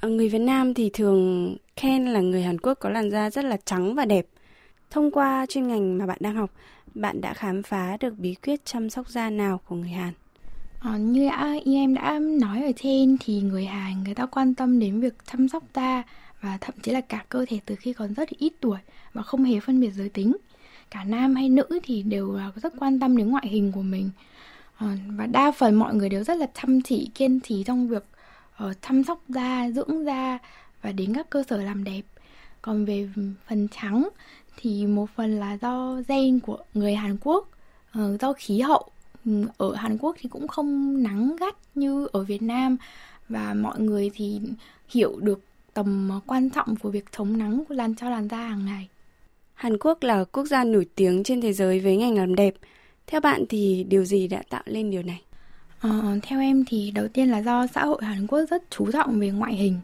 Ờ, 0.00 0.08
người 0.08 0.28
Việt 0.28 0.38
Nam 0.38 0.74
thì 0.74 0.90
thường 0.92 1.56
khen 1.76 2.06
là 2.06 2.20
người 2.20 2.42
Hàn 2.42 2.58
Quốc 2.58 2.74
có 2.80 2.88
làn 2.88 3.10
da 3.10 3.30
rất 3.30 3.44
là 3.44 3.56
trắng 3.64 3.94
và 3.94 4.04
đẹp. 4.04 4.26
Thông 4.90 5.10
qua 5.10 5.46
chuyên 5.48 5.68
ngành 5.68 5.98
mà 5.98 6.06
bạn 6.06 6.18
đang 6.20 6.34
học, 6.34 6.50
bạn 6.94 7.20
đã 7.20 7.34
khám 7.34 7.62
phá 7.62 7.96
được 8.00 8.18
bí 8.18 8.34
quyết 8.34 8.64
chăm 8.64 8.90
sóc 8.90 9.08
da 9.08 9.30
nào 9.30 9.60
của 9.68 9.76
người 9.76 9.88
Hàn? 9.88 10.12
À, 10.80 10.96
như 10.96 11.28
đã, 11.28 11.54
như 11.64 11.76
em 11.76 11.94
đã 11.94 12.18
nói 12.18 12.62
ở 12.64 12.72
trên 12.76 13.16
thì 13.20 13.40
người 13.40 13.64
Hàn 13.64 14.04
người 14.04 14.14
ta 14.14 14.26
quan 14.26 14.54
tâm 14.54 14.78
đến 14.78 15.00
việc 15.00 15.14
chăm 15.32 15.48
sóc 15.48 15.64
da 15.74 16.02
và 16.40 16.58
thậm 16.60 16.74
chí 16.82 16.92
là 16.92 17.00
cả 17.00 17.24
cơ 17.28 17.44
thể 17.48 17.60
từ 17.66 17.74
khi 17.74 17.92
còn 17.92 18.14
rất 18.14 18.28
ít 18.28 18.52
tuổi 18.60 18.78
và 19.12 19.22
không 19.22 19.44
hề 19.44 19.60
phân 19.60 19.80
biệt 19.80 19.90
giới 19.90 20.08
tính. 20.08 20.36
Cả 20.90 21.04
nam 21.04 21.34
hay 21.34 21.48
nữ 21.48 21.66
thì 21.82 22.02
đều 22.02 22.38
rất 22.62 22.72
quan 22.78 23.00
tâm 23.00 23.16
đến 23.16 23.30
ngoại 23.30 23.48
hình 23.48 23.72
của 23.72 23.82
mình. 23.82 24.10
Ờ, 24.78 24.86
và 25.16 25.26
đa 25.26 25.52
phần 25.52 25.74
mọi 25.74 25.94
người 25.94 26.08
đều 26.08 26.24
rất 26.24 26.36
là 26.36 26.46
chăm 26.62 26.82
chỉ, 26.82 27.10
kiên 27.14 27.40
trì 27.40 27.64
trong 27.64 27.88
việc 27.88 28.04
uh, 28.64 28.76
chăm 28.82 29.04
sóc 29.04 29.22
da 29.28 29.70
dưỡng 29.70 30.04
da 30.04 30.38
và 30.82 30.92
đến 30.92 31.14
các 31.14 31.30
cơ 31.30 31.42
sở 31.48 31.56
làm 31.62 31.84
đẹp 31.84 32.02
còn 32.62 32.84
về 32.84 33.08
phần 33.48 33.68
trắng 33.68 34.08
thì 34.56 34.86
một 34.86 35.06
phần 35.16 35.40
là 35.40 35.58
do 35.62 36.00
gen 36.08 36.40
của 36.40 36.58
người 36.74 36.94
Hàn 36.94 37.16
Quốc 37.20 37.48
uh, 37.98 38.20
do 38.20 38.32
khí 38.32 38.60
hậu 38.60 38.88
ừ, 39.24 39.46
ở 39.58 39.74
Hàn 39.74 39.98
Quốc 39.98 40.16
thì 40.20 40.28
cũng 40.28 40.48
không 40.48 41.02
nắng 41.02 41.36
gắt 41.36 41.56
như 41.74 42.08
ở 42.12 42.24
Việt 42.24 42.42
Nam 42.42 42.76
và 43.28 43.54
mọi 43.54 43.80
người 43.80 44.10
thì 44.14 44.40
hiểu 44.88 45.16
được 45.20 45.40
tầm 45.74 46.20
quan 46.26 46.50
trọng 46.50 46.76
của 46.76 46.90
việc 46.90 47.04
chống 47.12 47.38
nắng 47.38 47.64
của 47.68 47.74
làn 47.74 47.94
cho 47.94 48.10
làn 48.10 48.28
da 48.28 48.36
hàng 48.36 48.66
ngày. 48.66 48.88
Hàn 49.54 49.78
Quốc 49.78 50.02
là 50.02 50.24
quốc 50.24 50.44
gia 50.44 50.64
nổi 50.64 50.86
tiếng 50.94 51.24
trên 51.24 51.40
thế 51.40 51.52
giới 51.52 51.80
với 51.80 51.96
ngành 51.96 52.16
làm 52.16 52.34
đẹp. 52.34 52.54
Theo 53.10 53.20
bạn 53.20 53.44
thì 53.48 53.86
điều 53.88 54.04
gì 54.04 54.28
đã 54.28 54.42
tạo 54.48 54.62
lên 54.64 54.90
điều 54.90 55.02
này? 55.02 55.22
Ờ, 55.80 56.18
theo 56.22 56.40
em 56.40 56.64
thì 56.66 56.90
đầu 56.90 57.08
tiên 57.08 57.28
là 57.28 57.42
do 57.42 57.66
xã 57.66 57.84
hội 57.84 58.04
Hàn 58.04 58.26
Quốc 58.26 58.44
rất 58.50 58.62
chú 58.70 58.92
trọng 58.92 59.20
về 59.20 59.30
ngoại 59.30 59.54
hình 59.54 59.80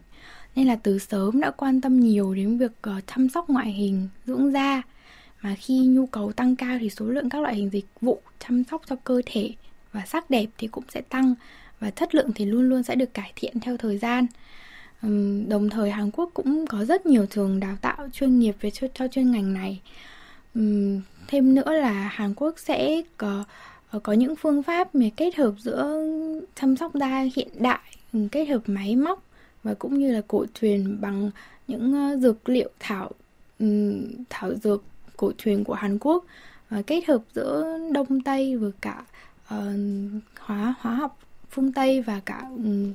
nên 0.55 0.67
là 0.67 0.75
từ 0.75 0.99
sớm 0.99 1.39
đã 1.39 1.51
quan 1.51 1.81
tâm 1.81 1.99
nhiều 1.99 2.33
đến 2.33 2.57
việc 2.57 2.71
uh, 2.89 3.03
chăm 3.07 3.29
sóc 3.29 3.49
ngoại 3.49 3.71
hình, 3.71 4.07
dưỡng 4.25 4.51
da 4.51 4.81
mà 5.41 5.55
khi 5.59 5.79
nhu 5.79 6.05
cầu 6.05 6.31
tăng 6.31 6.55
cao 6.55 6.77
thì 6.79 6.89
số 6.89 7.05
lượng 7.05 7.29
các 7.29 7.41
loại 7.41 7.55
hình 7.55 7.69
dịch 7.69 7.85
vụ 8.01 8.21
chăm 8.39 8.63
sóc 8.63 8.81
cho 8.89 8.95
cơ 9.03 9.21
thể 9.25 9.53
và 9.91 10.05
sắc 10.05 10.29
đẹp 10.29 10.45
thì 10.57 10.67
cũng 10.67 10.83
sẽ 10.89 11.01
tăng 11.01 11.35
và 11.79 11.91
chất 11.91 12.15
lượng 12.15 12.33
thì 12.35 12.45
luôn 12.45 12.69
luôn 12.69 12.83
sẽ 12.83 12.95
được 12.95 13.13
cải 13.13 13.31
thiện 13.35 13.59
theo 13.59 13.77
thời 13.77 13.97
gian. 13.97 14.27
Um, 15.01 15.49
đồng 15.49 15.69
thời 15.69 15.91
Hàn 15.91 16.11
Quốc 16.11 16.31
cũng 16.33 16.67
có 16.67 16.85
rất 16.85 17.05
nhiều 17.05 17.25
trường 17.25 17.59
đào 17.59 17.77
tạo 17.81 18.07
chuyên 18.13 18.39
nghiệp 18.39 18.55
về 18.61 18.71
cho, 18.71 18.87
cho 18.93 19.07
chuyên 19.07 19.31
ngành 19.31 19.53
này. 19.53 19.81
Um, 20.55 21.01
thêm 21.27 21.55
nữa 21.55 21.71
là 21.73 21.93
Hàn 21.93 22.33
Quốc 22.33 22.59
sẽ 22.59 23.01
có 23.17 23.43
ờ, 23.89 23.99
có 23.99 24.13
những 24.13 24.35
phương 24.35 24.63
pháp 24.63 24.95
mà 24.95 25.05
kết 25.17 25.35
hợp 25.35 25.53
giữa 25.59 26.07
chăm 26.55 26.75
sóc 26.75 26.93
da 26.93 27.25
hiện 27.35 27.47
đại 27.59 27.79
kết 28.31 28.45
hợp 28.45 28.61
máy 28.65 28.95
móc 28.95 29.23
và 29.63 29.73
cũng 29.73 29.99
như 29.99 30.11
là 30.11 30.21
cổ 30.27 30.45
truyền 30.59 31.01
bằng 31.01 31.31
những 31.67 31.93
ờ, 31.93 32.17
dược 32.17 32.49
liệu 32.49 32.69
thảo 32.79 33.11
thảo 34.29 34.53
dược 34.63 34.83
cổ 35.17 35.31
truyền 35.37 35.63
của 35.63 35.73
Hàn 35.73 35.99
Quốc 35.99 36.25
và 36.69 36.81
kết 36.81 37.05
hợp 37.07 37.21
giữa 37.33 37.77
đông 37.91 38.21
tây 38.21 38.57
và 38.57 38.67
cả 38.81 39.05
uh, 39.55 39.59
hóa 40.39 40.75
hóa 40.79 40.95
học 40.95 41.19
phương 41.49 41.73
tây 41.73 42.01
và 42.01 42.21
cả 42.25 42.41
um, 42.49 42.93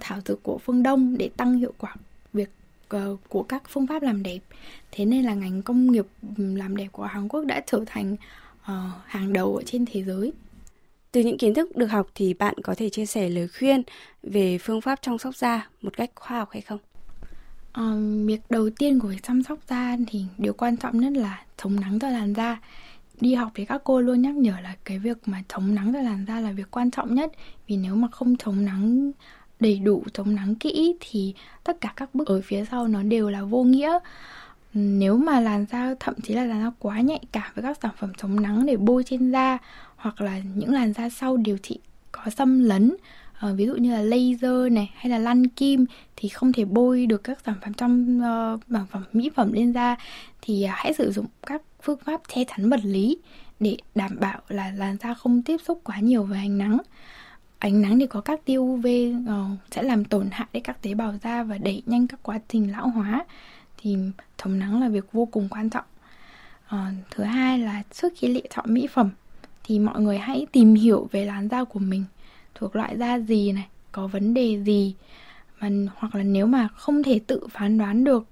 thảo 0.00 0.18
dược 0.26 0.42
của 0.42 0.58
phương 0.58 0.82
đông 0.82 1.18
để 1.18 1.30
tăng 1.36 1.58
hiệu 1.58 1.72
quả 1.78 1.96
uh, 2.96 3.20
của 3.28 3.42
các 3.42 3.62
phương 3.68 3.86
pháp 3.86 4.02
làm 4.02 4.22
đẹp 4.22 4.38
thế 4.92 5.04
nên 5.04 5.24
là 5.24 5.34
ngành 5.34 5.62
công 5.62 5.92
nghiệp 5.92 6.06
làm 6.36 6.76
đẹp 6.76 6.88
của 6.92 7.04
Hàn 7.04 7.28
Quốc 7.28 7.44
đã 7.44 7.62
trở 7.66 7.80
thành 7.86 8.16
uh, 8.62 8.68
hàng 9.06 9.32
đầu 9.32 9.56
ở 9.56 9.62
trên 9.66 9.84
thế 9.86 10.04
giới. 10.04 10.32
Từ 11.12 11.20
những 11.20 11.38
kiến 11.38 11.54
thức 11.54 11.76
được 11.76 11.86
học 11.86 12.06
thì 12.14 12.34
bạn 12.34 12.54
có 12.62 12.74
thể 12.74 12.90
chia 12.90 13.06
sẻ 13.06 13.28
lời 13.28 13.48
khuyên 13.58 13.82
về 14.22 14.58
phương 14.58 14.80
pháp 14.80 14.98
chăm 15.02 15.18
sóc 15.18 15.36
da 15.36 15.68
một 15.82 15.96
cách 15.96 16.10
khoa 16.14 16.38
học 16.38 16.48
hay 16.52 16.60
không? 16.62 16.78
Um, 17.74 18.26
việc 18.26 18.40
đầu 18.50 18.70
tiên 18.70 19.00
của 19.00 19.08
việc 19.08 19.22
chăm 19.22 19.42
sóc 19.42 19.58
da 19.68 19.96
thì 20.06 20.24
điều 20.38 20.52
quan 20.52 20.76
trọng 20.76 21.00
nhất 21.00 21.12
là 21.12 21.44
chống 21.56 21.80
nắng 21.80 21.98
cho 21.98 22.10
làn 22.10 22.34
da. 22.34 22.60
Đi 23.20 23.34
học 23.34 23.50
thì 23.54 23.64
các 23.64 23.80
cô 23.84 24.00
luôn 24.00 24.22
nhắc 24.22 24.34
nhở 24.34 24.54
là 24.62 24.76
cái 24.84 24.98
việc 24.98 25.18
mà 25.26 25.42
chống 25.48 25.74
nắng 25.74 25.92
cho 25.92 26.00
làn 26.00 26.24
da 26.28 26.40
là 26.40 26.52
việc 26.52 26.70
quan 26.70 26.90
trọng 26.90 27.14
nhất 27.14 27.32
vì 27.66 27.76
nếu 27.76 27.94
mà 27.94 28.08
không 28.12 28.36
chống 28.36 28.64
nắng 28.64 29.12
đầy 29.64 29.78
đủ 29.78 30.04
chống 30.12 30.34
nắng 30.34 30.54
kỹ 30.54 30.96
thì 31.00 31.34
tất 31.64 31.80
cả 31.80 31.92
các 31.96 32.14
bước 32.14 32.28
ở 32.28 32.40
phía 32.44 32.64
sau 32.70 32.88
nó 32.88 33.02
đều 33.02 33.30
là 33.30 33.42
vô 33.42 33.62
nghĩa. 33.62 33.98
Nếu 34.74 35.16
mà 35.16 35.40
làn 35.40 35.66
da 35.72 35.94
thậm 36.00 36.14
chí 36.22 36.34
là 36.34 36.44
làn 36.44 36.62
da 36.62 36.70
quá 36.78 37.00
nhạy 37.00 37.20
cảm 37.32 37.52
với 37.54 37.62
các 37.62 37.78
sản 37.82 37.92
phẩm 37.98 38.12
chống 38.16 38.42
nắng 38.42 38.66
để 38.66 38.76
bôi 38.76 39.04
trên 39.04 39.32
da 39.32 39.58
hoặc 39.96 40.20
là 40.20 40.38
những 40.54 40.72
làn 40.72 40.92
da 40.92 41.08
sau 41.08 41.36
điều 41.36 41.58
trị 41.58 41.78
có 42.12 42.30
xâm 42.30 42.64
lấn 42.64 42.96
à, 43.38 43.52
ví 43.52 43.66
dụ 43.66 43.74
như 43.74 43.92
là 43.92 44.02
laser 44.02 44.72
này 44.72 44.90
hay 44.94 45.10
là 45.10 45.18
lăn 45.18 45.46
kim 45.46 45.86
thì 46.16 46.28
không 46.28 46.52
thể 46.52 46.64
bôi 46.64 47.06
được 47.06 47.24
các 47.24 47.38
sản 47.46 47.54
phẩm 47.62 47.74
trong 47.74 48.18
uh, 48.18 48.60
sản 48.70 48.86
phẩm 48.90 49.04
mỹ 49.12 49.30
phẩm 49.34 49.52
lên 49.52 49.72
da 49.72 49.96
thì 50.42 50.64
uh, 50.64 50.70
hãy 50.72 50.92
sử 50.92 51.12
dụng 51.12 51.26
các 51.46 51.62
phương 51.82 51.98
pháp 52.04 52.20
che 52.34 52.44
chắn 52.44 52.70
vật 52.70 52.80
lý 52.84 53.18
để 53.60 53.76
đảm 53.94 54.16
bảo 54.20 54.40
là 54.48 54.70
làn 54.76 54.96
da 55.02 55.14
không 55.14 55.42
tiếp 55.42 55.56
xúc 55.64 55.80
quá 55.84 55.98
nhiều 56.00 56.22
với 56.22 56.38
ánh 56.38 56.58
nắng 56.58 56.78
ánh 57.64 57.82
nắng 57.82 57.98
thì 57.98 58.06
có 58.06 58.20
các 58.20 58.44
tia 58.44 58.58
UV 58.58 58.86
uh, 58.86 59.28
ờ, 59.28 59.46
sẽ 59.70 59.82
làm 59.82 60.04
tổn 60.04 60.28
hại 60.32 60.48
đến 60.52 60.62
các 60.62 60.82
tế 60.82 60.94
bào 60.94 61.14
da 61.22 61.42
và 61.42 61.58
đẩy 61.58 61.82
nhanh 61.86 62.06
các 62.06 62.20
quá 62.22 62.38
trình 62.48 62.72
lão 62.72 62.88
hóa. 62.88 63.24
Thì 63.78 63.96
chống 64.36 64.58
nắng 64.58 64.80
là 64.80 64.88
việc 64.88 65.12
vô 65.12 65.24
cùng 65.24 65.48
quan 65.50 65.70
trọng. 65.70 65.84
Uh, 66.66 66.78
thứ 67.10 67.24
hai 67.24 67.58
là 67.58 67.82
trước 67.92 68.12
khi 68.16 68.28
lựa 68.28 68.46
chọn 68.54 68.74
mỹ 68.74 68.86
phẩm 68.86 69.10
thì 69.64 69.78
mọi 69.78 70.00
người 70.00 70.18
hãy 70.18 70.46
tìm 70.52 70.74
hiểu 70.74 71.08
về 71.12 71.24
làn 71.24 71.48
da 71.48 71.64
của 71.64 71.78
mình 71.78 72.04
thuộc 72.54 72.76
loại 72.76 72.96
da 72.98 73.18
gì 73.18 73.52
này 73.52 73.66
có 73.92 74.06
vấn 74.06 74.34
đề 74.34 74.62
gì. 74.62 74.94
Mà 75.60 75.68
hoặc 75.96 76.14
là 76.14 76.22
nếu 76.22 76.46
mà 76.46 76.68
không 76.68 77.02
thể 77.02 77.20
tự 77.26 77.46
phán 77.50 77.78
đoán 77.78 78.04
được 78.04 78.28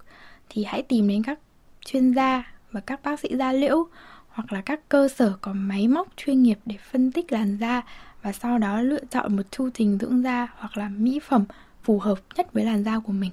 thì 0.49 0.65
hãy 0.65 0.83
tìm 0.83 1.09
đến 1.09 1.23
các 1.23 1.39
chuyên 1.85 2.13
gia 2.13 2.53
và 2.71 2.81
các 2.81 3.03
bác 3.03 3.21
sĩ 3.21 3.29
da 3.37 3.53
liễu 3.53 3.87
hoặc 4.29 4.53
là 4.53 4.61
các 4.61 4.89
cơ 4.89 5.09
sở 5.09 5.33
có 5.41 5.53
máy 5.53 5.89
móc 5.89 6.09
chuyên 6.17 6.43
nghiệp 6.43 6.59
để 6.67 6.77
phân 6.91 7.13
tích 7.13 7.33
làn 7.33 7.57
da 7.61 7.83
và 8.23 8.33
sau 8.33 8.59
đó 8.59 8.81
lựa 8.81 9.05
chọn 9.11 9.37
một 9.37 9.43
chu 9.51 9.69
trình 9.75 9.99
dưỡng 10.01 10.23
da 10.23 10.49
hoặc 10.57 10.77
là 10.77 10.89
mỹ 10.89 11.21
phẩm 11.29 11.45
phù 11.83 11.99
hợp 11.99 12.19
nhất 12.37 12.53
với 12.53 12.65
làn 12.65 12.85
da 12.85 12.99
của 12.99 13.13
mình 13.13 13.31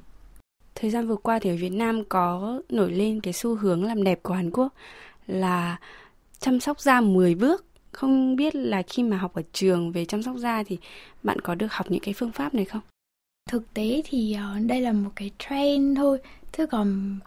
thời 0.82 0.90
gian 0.90 1.08
vừa 1.08 1.16
qua 1.16 1.40
thì 1.40 1.50
ở 1.50 1.56
Việt 1.56 1.70
Nam 1.70 2.04
có 2.10 2.62
nổi 2.70 2.92
lên 2.92 3.22
cái 3.22 3.34
xu 3.34 3.56
hướng 3.56 3.84
làm 3.84 4.04
đẹp 4.04 4.20
của 4.24 4.34
Hàn 4.34 4.52
Quốc 4.52 4.74
là 5.28 5.78
chăm 6.40 6.60
sóc 6.60 6.80
da 6.80 7.02
10 7.02 7.36
bước. 7.36 7.66
Không 7.92 8.36
biết 8.36 8.56
là 8.56 8.82
khi 8.82 9.04
mà 9.04 9.18
học 9.18 9.34
ở 9.34 9.42
trường 9.54 9.92
về 9.92 10.06
chăm 10.06 10.24
sóc 10.24 10.38
da 10.38 10.64
thì 10.64 10.78
bạn 11.24 11.42
có 11.42 11.56
được 11.56 11.74
học 11.74 11.86
những 11.90 12.00
cái 12.00 12.14
phương 12.14 12.32
pháp 12.32 12.54
này 12.54 12.66
không? 12.66 12.82
Thực 13.50 13.74
tế 13.74 14.02
thì 14.06 14.38
uh, 14.38 14.66
đây 14.66 14.82
là 14.82 14.92
một 14.92 15.10
cái 15.16 15.32
trend 15.40 15.98
thôi, 15.98 16.20
chứ 16.58 16.66
còn 16.66 17.20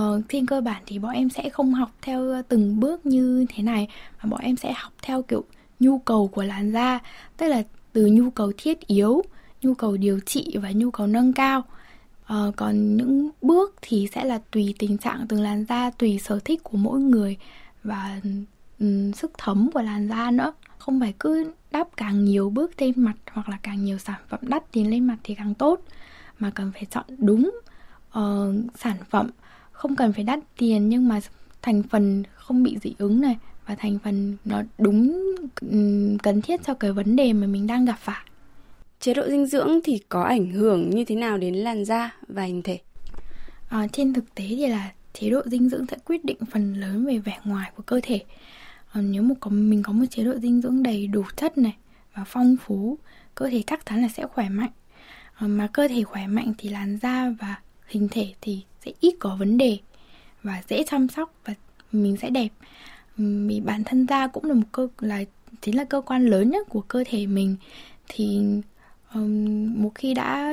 uh, 0.00 0.22
trên 0.28 0.46
cơ 0.46 0.60
bản 0.60 0.82
thì 0.86 0.98
bọn 0.98 1.12
em 1.12 1.30
sẽ 1.30 1.50
không 1.50 1.74
học 1.74 1.90
theo 2.02 2.42
từng 2.48 2.80
bước 2.80 3.06
như 3.06 3.46
thế 3.48 3.62
này 3.62 3.88
mà 4.22 4.30
bọn 4.30 4.40
em 4.40 4.56
sẽ 4.56 4.72
học 4.72 4.92
theo 5.02 5.22
kiểu 5.22 5.44
nhu 5.80 5.98
cầu 5.98 6.28
của 6.28 6.42
làn 6.42 6.72
da, 6.72 6.98
tức 7.36 7.46
là 7.48 7.62
từ 7.92 8.06
nhu 8.06 8.30
cầu 8.30 8.52
thiết 8.56 8.86
yếu, 8.86 9.22
nhu 9.62 9.74
cầu 9.74 9.96
điều 9.96 10.20
trị 10.20 10.56
và 10.62 10.70
nhu 10.72 10.90
cầu 10.90 11.06
nâng 11.06 11.32
cao. 11.32 11.62
À, 12.24 12.36
còn 12.56 12.96
những 12.96 13.30
bước 13.42 13.74
thì 13.82 14.08
sẽ 14.14 14.24
là 14.24 14.40
tùy 14.50 14.74
tình 14.78 14.98
trạng 14.98 15.26
từng 15.28 15.40
làn 15.40 15.64
da 15.68 15.90
tùy 15.90 16.18
sở 16.18 16.38
thích 16.44 16.62
của 16.62 16.78
mỗi 16.78 17.00
người 17.00 17.36
và 17.84 18.20
um, 18.78 19.12
sức 19.12 19.32
thấm 19.38 19.70
của 19.74 19.82
làn 19.82 20.08
da 20.08 20.30
nữa. 20.30 20.52
Không 20.78 21.00
phải 21.00 21.14
cứ 21.18 21.52
đắp 21.70 21.88
càng 21.96 22.24
nhiều 22.24 22.50
bước 22.50 22.82
lên 22.82 22.92
mặt 22.96 23.14
hoặc 23.32 23.48
là 23.48 23.58
càng 23.62 23.84
nhiều 23.84 23.98
sản 23.98 24.20
phẩm 24.28 24.40
đắt 24.42 24.72
tiền 24.72 24.90
lên 24.90 25.06
mặt 25.06 25.16
thì 25.24 25.34
càng 25.34 25.54
tốt 25.54 25.80
mà 26.38 26.50
cần 26.50 26.72
phải 26.72 26.84
chọn 26.84 27.04
đúng 27.18 27.50
uh, 28.18 28.54
sản 28.78 28.96
phẩm. 29.10 29.30
Không 29.72 29.96
cần 29.96 30.12
phải 30.12 30.24
đắt 30.24 30.38
tiền 30.56 30.88
nhưng 30.88 31.08
mà 31.08 31.20
thành 31.62 31.82
phần 31.82 32.22
không 32.34 32.62
bị 32.62 32.78
dị 32.82 32.94
ứng 32.98 33.20
này 33.20 33.36
và 33.70 33.76
thành 33.78 33.98
phần 34.04 34.36
nó 34.44 34.62
đúng 34.78 35.24
cần 36.22 36.42
thiết 36.42 36.60
cho 36.64 36.74
cái 36.74 36.92
vấn 36.92 37.16
đề 37.16 37.32
mà 37.32 37.46
mình 37.46 37.66
đang 37.66 37.84
gặp 37.84 37.96
phải 38.00 38.24
Chế 39.00 39.14
độ 39.14 39.28
dinh 39.28 39.46
dưỡng 39.46 39.80
thì 39.84 40.00
có 40.08 40.22
ảnh 40.22 40.50
hưởng 40.50 40.90
như 40.90 41.04
thế 41.04 41.14
nào 41.14 41.38
đến 41.38 41.54
làn 41.54 41.84
da 41.84 42.10
và 42.28 42.42
hình 42.42 42.62
thể? 42.62 42.78
À, 43.68 43.86
trên 43.92 44.12
thực 44.12 44.34
tế 44.34 44.44
thì 44.48 44.66
là 44.66 44.92
chế 45.12 45.30
độ 45.30 45.42
dinh 45.44 45.68
dưỡng 45.68 45.86
sẽ 45.86 45.96
quyết 46.04 46.24
định 46.24 46.36
phần 46.50 46.74
lớn 46.74 47.06
về 47.06 47.18
vẻ 47.18 47.38
ngoài 47.44 47.70
của 47.76 47.82
cơ 47.82 48.00
thể. 48.02 48.20
À, 48.92 49.00
nếu 49.00 49.22
mà 49.22 49.34
có 49.40 49.50
mình 49.50 49.82
có 49.82 49.92
một 49.92 50.04
chế 50.10 50.24
độ 50.24 50.32
dinh 50.38 50.60
dưỡng 50.60 50.82
đầy 50.82 51.06
đủ 51.06 51.22
chất 51.36 51.58
này 51.58 51.76
và 52.14 52.24
phong 52.26 52.56
phú, 52.64 52.98
cơ 53.34 53.48
thể 53.48 53.62
chắc 53.66 53.86
chắn 53.86 54.02
là 54.02 54.08
sẽ 54.08 54.26
khỏe 54.26 54.48
mạnh. 54.48 54.72
À, 55.34 55.46
mà 55.46 55.66
cơ 55.66 55.88
thể 55.88 56.02
khỏe 56.02 56.26
mạnh 56.26 56.52
thì 56.58 56.68
làn 56.68 56.98
da 57.02 57.30
và 57.40 57.60
hình 57.86 58.08
thể 58.10 58.34
thì 58.40 58.62
sẽ 58.84 58.92
ít 59.00 59.14
có 59.18 59.36
vấn 59.36 59.58
đề 59.58 59.78
và 60.42 60.62
dễ 60.68 60.84
chăm 60.86 61.08
sóc 61.08 61.34
và 61.44 61.54
mình 61.92 62.16
sẽ 62.16 62.30
đẹp. 62.30 62.48
Vì 63.20 63.60
bản 63.60 63.84
thân 63.84 64.06
da 64.06 64.26
cũng 64.26 64.44
là 64.44 64.54
một 64.54 64.66
cơ 64.72 64.88
là 65.00 65.24
chính 65.60 65.76
là 65.76 65.84
cơ 65.84 66.00
quan 66.00 66.26
lớn 66.26 66.50
nhất 66.50 66.66
của 66.68 66.80
cơ 66.80 67.04
thể 67.06 67.26
mình. 67.26 67.56
Thì 68.08 68.40
um, 69.14 69.82
một 69.82 69.90
khi 69.94 70.14
đã 70.14 70.52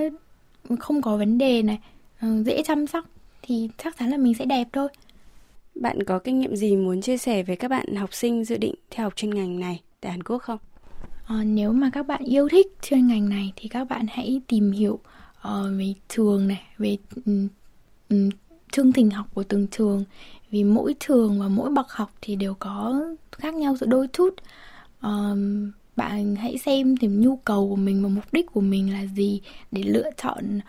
không 0.79 1.01
có 1.01 1.17
vấn 1.17 1.37
đề 1.37 1.61
này 1.61 1.79
uh, 2.25 2.45
dễ 2.45 2.63
chăm 2.63 2.87
sóc 2.87 3.05
thì 3.41 3.69
chắc 3.77 3.97
chắn 3.97 4.09
là 4.09 4.17
mình 4.17 4.33
sẽ 4.33 4.45
đẹp 4.45 4.67
thôi. 4.73 4.87
Bạn 5.75 6.03
có 6.03 6.19
kinh 6.19 6.39
nghiệm 6.39 6.55
gì 6.55 6.75
muốn 6.75 7.01
chia 7.01 7.17
sẻ 7.17 7.43
với 7.43 7.55
các 7.55 7.67
bạn 7.67 7.95
học 7.95 8.13
sinh 8.13 8.45
dự 8.45 8.57
định 8.57 8.75
theo 8.91 9.05
học 9.05 9.15
chuyên 9.15 9.35
ngành 9.35 9.59
này 9.59 9.81
tại 10.01 10.11
Hàn 10.11 10.23
Quốc 10.23 10.37
không? 10.37 10.59
À, 11.25 11.43
nếu 11.43 11.71
mà 11.71 11.89
các 11.93 12.07
bạn 12.07 12.23
yêu 12.23 12.49
thích 12.49 12.67
chuyên 12.81 13.07
ngành 13.07 13.29
này 13.29 13.53
thì 13.55 13.69
các 13.69 13.89
bạn 13.89 14.05
hãy 14.09 14.41
tìm 14.47 14.71
hiểu 14.71 14.93
uh, 14.93 15.65
về 15.77 15.93
trường 16.07 16.47
này, 16.47 16.63
về 16.77 16.97
um, 17.25 17.47
um, 18.09 18.29
chương 18.71 18.93
trình 18.93 19.09
học 19.09 19.27
của 19.33 19.43
từng 19.43 19.67
trường 19.67 20.03
vì 20.51 20.63
mỗi 20.63 20.95
trường 20.99 21.39
và 21.39 21.47
mỗi 21.47 21.69
bậc 21.69 21.91
học 21.91 22.11
thì 22.21 22.35
đều 22.35 22.53
có 22.59 23.05
khác 23.31 23.53
nhau 23.53 23.75
giữa 23.75 23.87
đôi 23.87 24.07
chút. 24.07 24.35
Um, 25.01 25.71
bạn 25.95 26.35
hãy 26.35 26.57
xem 26.57 26.97
tìm 26.97 27.21
nhu 27.21 27.35
cầu 27.35 27.69
của 27.69 27.75
mình 27.75 28.03
và 28.03 28.09
mục 28.09 28.23
đích 28.31 28.45
của 28.45 28.61
mình 28.61 28.93
là 28.93 29.05
gì 29.05 29.41
để 29.71 29.83
lựa 29.83 30.09
chọn 30.17 30.59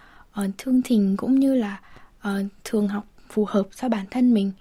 uh, 0.41 0.51
chương 0.59 0.83
trình 0.83 1.17
cũng 1.17 1.41
như 1.41 1.55
là 1.55 1.81
uh, 2.29 2.47
trường 2.65 2.89
học 2.89 3.07
phù 3.29 3.45
hợp 3.45 3.69
cho 3.77 3.89
bản 3.89 4.07
thân 4.11 4.35
mình. 4.35 4.53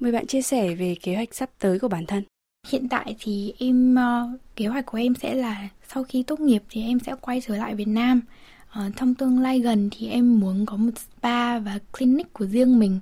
Mời 0.00 0.12
bạn 0.12 0.26
chia 0.26 0.42
sẻ 0.42 0.74
về 0.74 0.96
kế 1.02 1.14
hoạch 1.14 1.34
sắp 1.34 1.50
tới 1.58 1.78
của 1.78 1.88
bản 1.88 2.06
thân. 2.06 2.22
Hiện 2.68 2.88
tại 2.88 3.16
thì 3.20 3.54
em 3.58 3.94
uh, 3.94 4.40
kế 4.56 4.66
hoạch 4.66 4.86
của 4.86 4.98
em 4.98 5.14
sẽ 5.14 5.34
là 5.34 5.68
sau 5.88 6.04
khi 6.04 6.22
tốt 6.22 6.40
nghiệp 6.40 6.62
thì 6.70 6.82
em 6.82 7.00
sẽ 7.00 7.14
quay 7.20 7.40
trở 7.40 7.56
lại 7.56 7.74
Việt 7.74 7.88
Nam. 7.88 8.20
Uh, 8.78 8.96
trong 8.96 9.14
tương 9.14 9.38
lai 9.38 9.60
gần 9.60 9.90
thì 9.92 10.08
em 10.08 10.40
muốn 10.40 10.66
có 10.66 10.76
một 10.76 10.92
spa 10.98 11.58
và 11.58 11.78
clinic 11.98 12.32
của 12.32 12.46
riêng 12.46 12.78
mình 12.78 13.00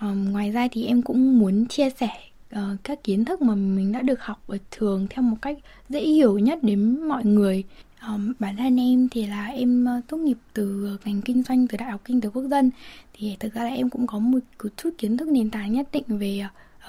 um, 0.00 0.32
ngoài 0.32 0.50
ra 0.50 0.68
thì 0.72 0.86
em 0.86 1.02
cũng 1.02 1.38
muốn 1.38 1.66
chia 1.66 1.90
sẻ 1.90 2.10
uh, 2.54 2.60
các 2.84 3.04
kiến 3.04 3.24
thức 3.24 3.42
mà 3.42 3.54
mình 3.54 3.92
đã 3.92 4.02
được 4.02 4.20
học 4.20 4.42
ở 4.46 4.58
trường 4.78 5.06
theo 5.10 5.22
một 5.22 5.36
cách 5.42 5.58
dễ 5.88 6.00
hiểu 6.00 6.38
nhất 6.38 6.58
đến 6.62 7.08
mọi 7.08 7.24
người. 7.24 7.64
Um, 8.08 8.32
bản 8.38 8.56
thân 8.56 8.80
em 8.80 9.08
thì 9.08 9.26
là 9.26 9.46
em 9.46 9.86
uh, 9.98 10.08
tốt 10.08 10.16
nghiệp 10.16 10.36
từ 10.52 10.98
ngành 11.04 11.20
kinh 11.22 11.42
doanh 11.42 11.66
từ 11.66 11.76
đại 11.76 11.90
học 11.90 12.00
kinh 12.04 12.20
tế 12.20 12.28
quốc 12.34 12.44
dân. 12.50 12.70
Thì 13.12 13.36
thực 13.40 13.54
ra 13.54 13.64
là 13.64 13.70
em 13.70 13.90
cũng 13.90 14.06
có 14.06 14.18
một 14.18 14.38
chút 14.76 14.90
kiến 14.98 15.16
thức 15.16 15.28
nền 15.28 15.50
tảng 15.50 15.72
nhất 15.72 15.88
định 15.92 16.18
về 16.18 16.42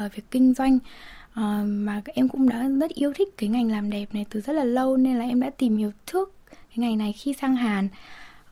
uh, 0.06 0.16
việc 0.16 0.24
kinh 0.32 0.54
doanh. 0.54 0.76
Uh, 1.40 1.66
mà 1.68 2.02
em 2.06 2.30
cũng 2.30 2.50
đã 2.50 2.70
rất 2.80 2.92
yêu 2.92 3.14
thích 3.16 3.28
cái 3.38 3.50
ngành 3.50 3.72
làm 3.72 3.90
đẹp 3.90 4.06
này 4.14 4.26
từ 4.30 4.42
rất 4.42 4.54
là 4.54 4.64
lâu 4.64 4.98
nên 4.98 5.18
là 5.18 5.26
em 5.26 5.40
đã 5.40 5.50
tìm 5.50 5.78
hiểu 5.78 5.92
trước 6.06 6.34
cái 6.50 6.78
ngành 6.78 6.98
này 6.98 7.14
khi 7.14 7.34
sang 7.34 7.56
Hàn. 7.56 7.88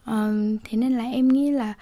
Uh, 0.10 0.62
thế 0.64 0.78
nên 0.78 0.98
là 0.98 1.04
em 1.04 1.28
nghĩ 1.28 1.52
là 1.52 1.74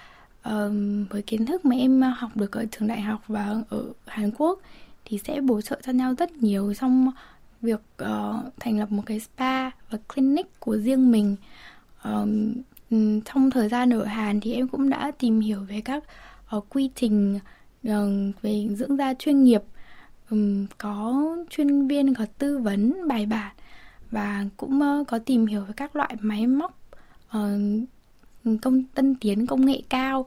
với 1.10 1.22
kiến 1.22 1.46
thức 1.46 1.64
mà 1.64 1.76
em 1.76 2.00
ờ, 2.00 2.08
học 2.08 2.36
được 2.36 2.52
ở 2.52 2.66
trường 2.70 2.88
đại 2.88 3.00
học 3.00 3.22
và 3.26 3.56
ở 3.68 3.92
Hàn 4.06 4.30
Quốc 4.38 4.60
thì 5.04 5.18
sẽ 5.18 5.40
bổ 5.40 5.60
trợ 5.60 5.80
cho 5.82 5.92
nhau 5.92 6.14
rất 6.18 6.32
nhiều 6.32 6.74
trong 6.74 7.10
việc 7.60 7.80
uh, 8.02 8.08
thành 8.60 8.78
lập 8.78 8.90
một 8.90 9.02
cái 9.06 9.20
spa 9.20 9.70
và 9.70 9.98
clinic 10.14 10.60
của 10.60 10.76
riêng 10.76 11.10
mình. 11.10 11.36
Um, 12.04 12.52
trong 13.24 13.50
thời 13.50 13.68
gian 13.68 13.90
ở 13.90 14.04
Hàn 14.04 14.40
thì 14.40 14.54
em 14.54 14.68
cũng 14.68 14.90
đã 14.90 15.10
tìm 15.18 15.40
hiểu 15.40 15.60
về 15.68 15.80
các 15.80 16.04
uh, 16.56 16.66
quy 16.68 16.90
trình 16.94 17.38
uh, 17.88 17.92
về 18.42 18.68
dưỡng 18.70 18.96
da 18.96 19.14
chuyên 19.14 19.44
nghiệp. 19.44 19.62
Um, 20.30 20.66
có 20.78 21.26
chuyên 21.50 21.88
viên 21.88 22.14
có 22.14 22.26
tư 22.38 22.58
vấn 22.58 23.08
bài 23.08 23.26
bản 23.26 23.54
và 24.10 24.44
cũng 24.56 24.80
uh, 24.82 25.08
có 25.08 25.18
tìm 25.18 25.46
hiểu 25.46 25.64
về 25.64 25.72
các 25.76 25.96
loại 25.96 26.16
máy 26.20 26.46
móc 26.46 26.78
uh, 27.36 27.42
công 28.62 28.84
tân 28.84 29.14
tiến 29.14 29.46
công 29.46 29.66
nghệ 29.66 29.82
cao 29.88 30.26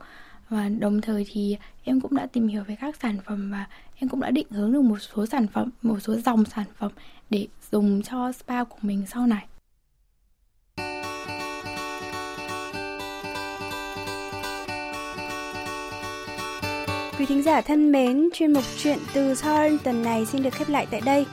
và 0.49 0.69
đồng 0.69 1.01
thời 1.01 1.25
thì 1.31 1.57
em 1.83 2.01
cũng 2.01 2.15
đã 2.15 2.25
tìm 2.25 2.47
hiểu 2.47 2.63
về 2.63 2.75
các 2.81 2.95
sản 3.01 3.17
phẩm 3.25 3.51
và 3.51 3.65
em 3.95 4.09
cũng 4.09 4.19
đã 4.19 4.31
định 4.31 4.47
hướng 4.49 4.73
được 4.73 4.81
một 4.81 4.97
số 4.99 5.25
sản 5.25 5.47
phẩm 5.47 5.69
một 5.81 5.99
số 5.99 6.15
dòng 6.15 6.45
sản 6.45 6.65
phẩm 6.77 6.91
để 7.29 7.47
dùng 7.71 8.01
cho 8.03 8.31
spa 8.31 8.63
của 8.63 8.77
mình 8.81 9.03
sau 9.07 9.27
này 9.27 9.45
Quý 17.19 17.25
thính 17.25 17.43
giả 17.43 17.61
thân 17.61 17.91
mến, 17.91 18.29
chuyên 18.33 18.53
mục 18.53 18.63
chuyện 18.77 18.99
từ 19.13 19.35
Seoul 19.35 19.77
tuần 19.83 20.03
này 20.03 20.25
xin 20.25 20.43
được 20.43 20.53
khép 20.53 20.69
lại 20.69 20.87
tại 20.91 21.01
đây. 21.05 21.25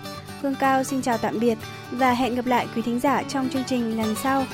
Phương 0.42 0.54
Cao 0.60 0.84
xin 0.84 1.02
chào 1.02 1.18
tạm 1.18 1.38
biệt 1.40 1.58
và 1.90 2.12
hẹn 2.12 2.34
gặp 2.34 2.46
lại 2.46 2.66
quý 2.76 2.82
thính 2.82 3.00
giả 3.00 3.22
trong 3.22 3.48
chương 3.48 3.64
trình 3.66 3.96
lần 3.96 4.14
sau. 4.14 4.44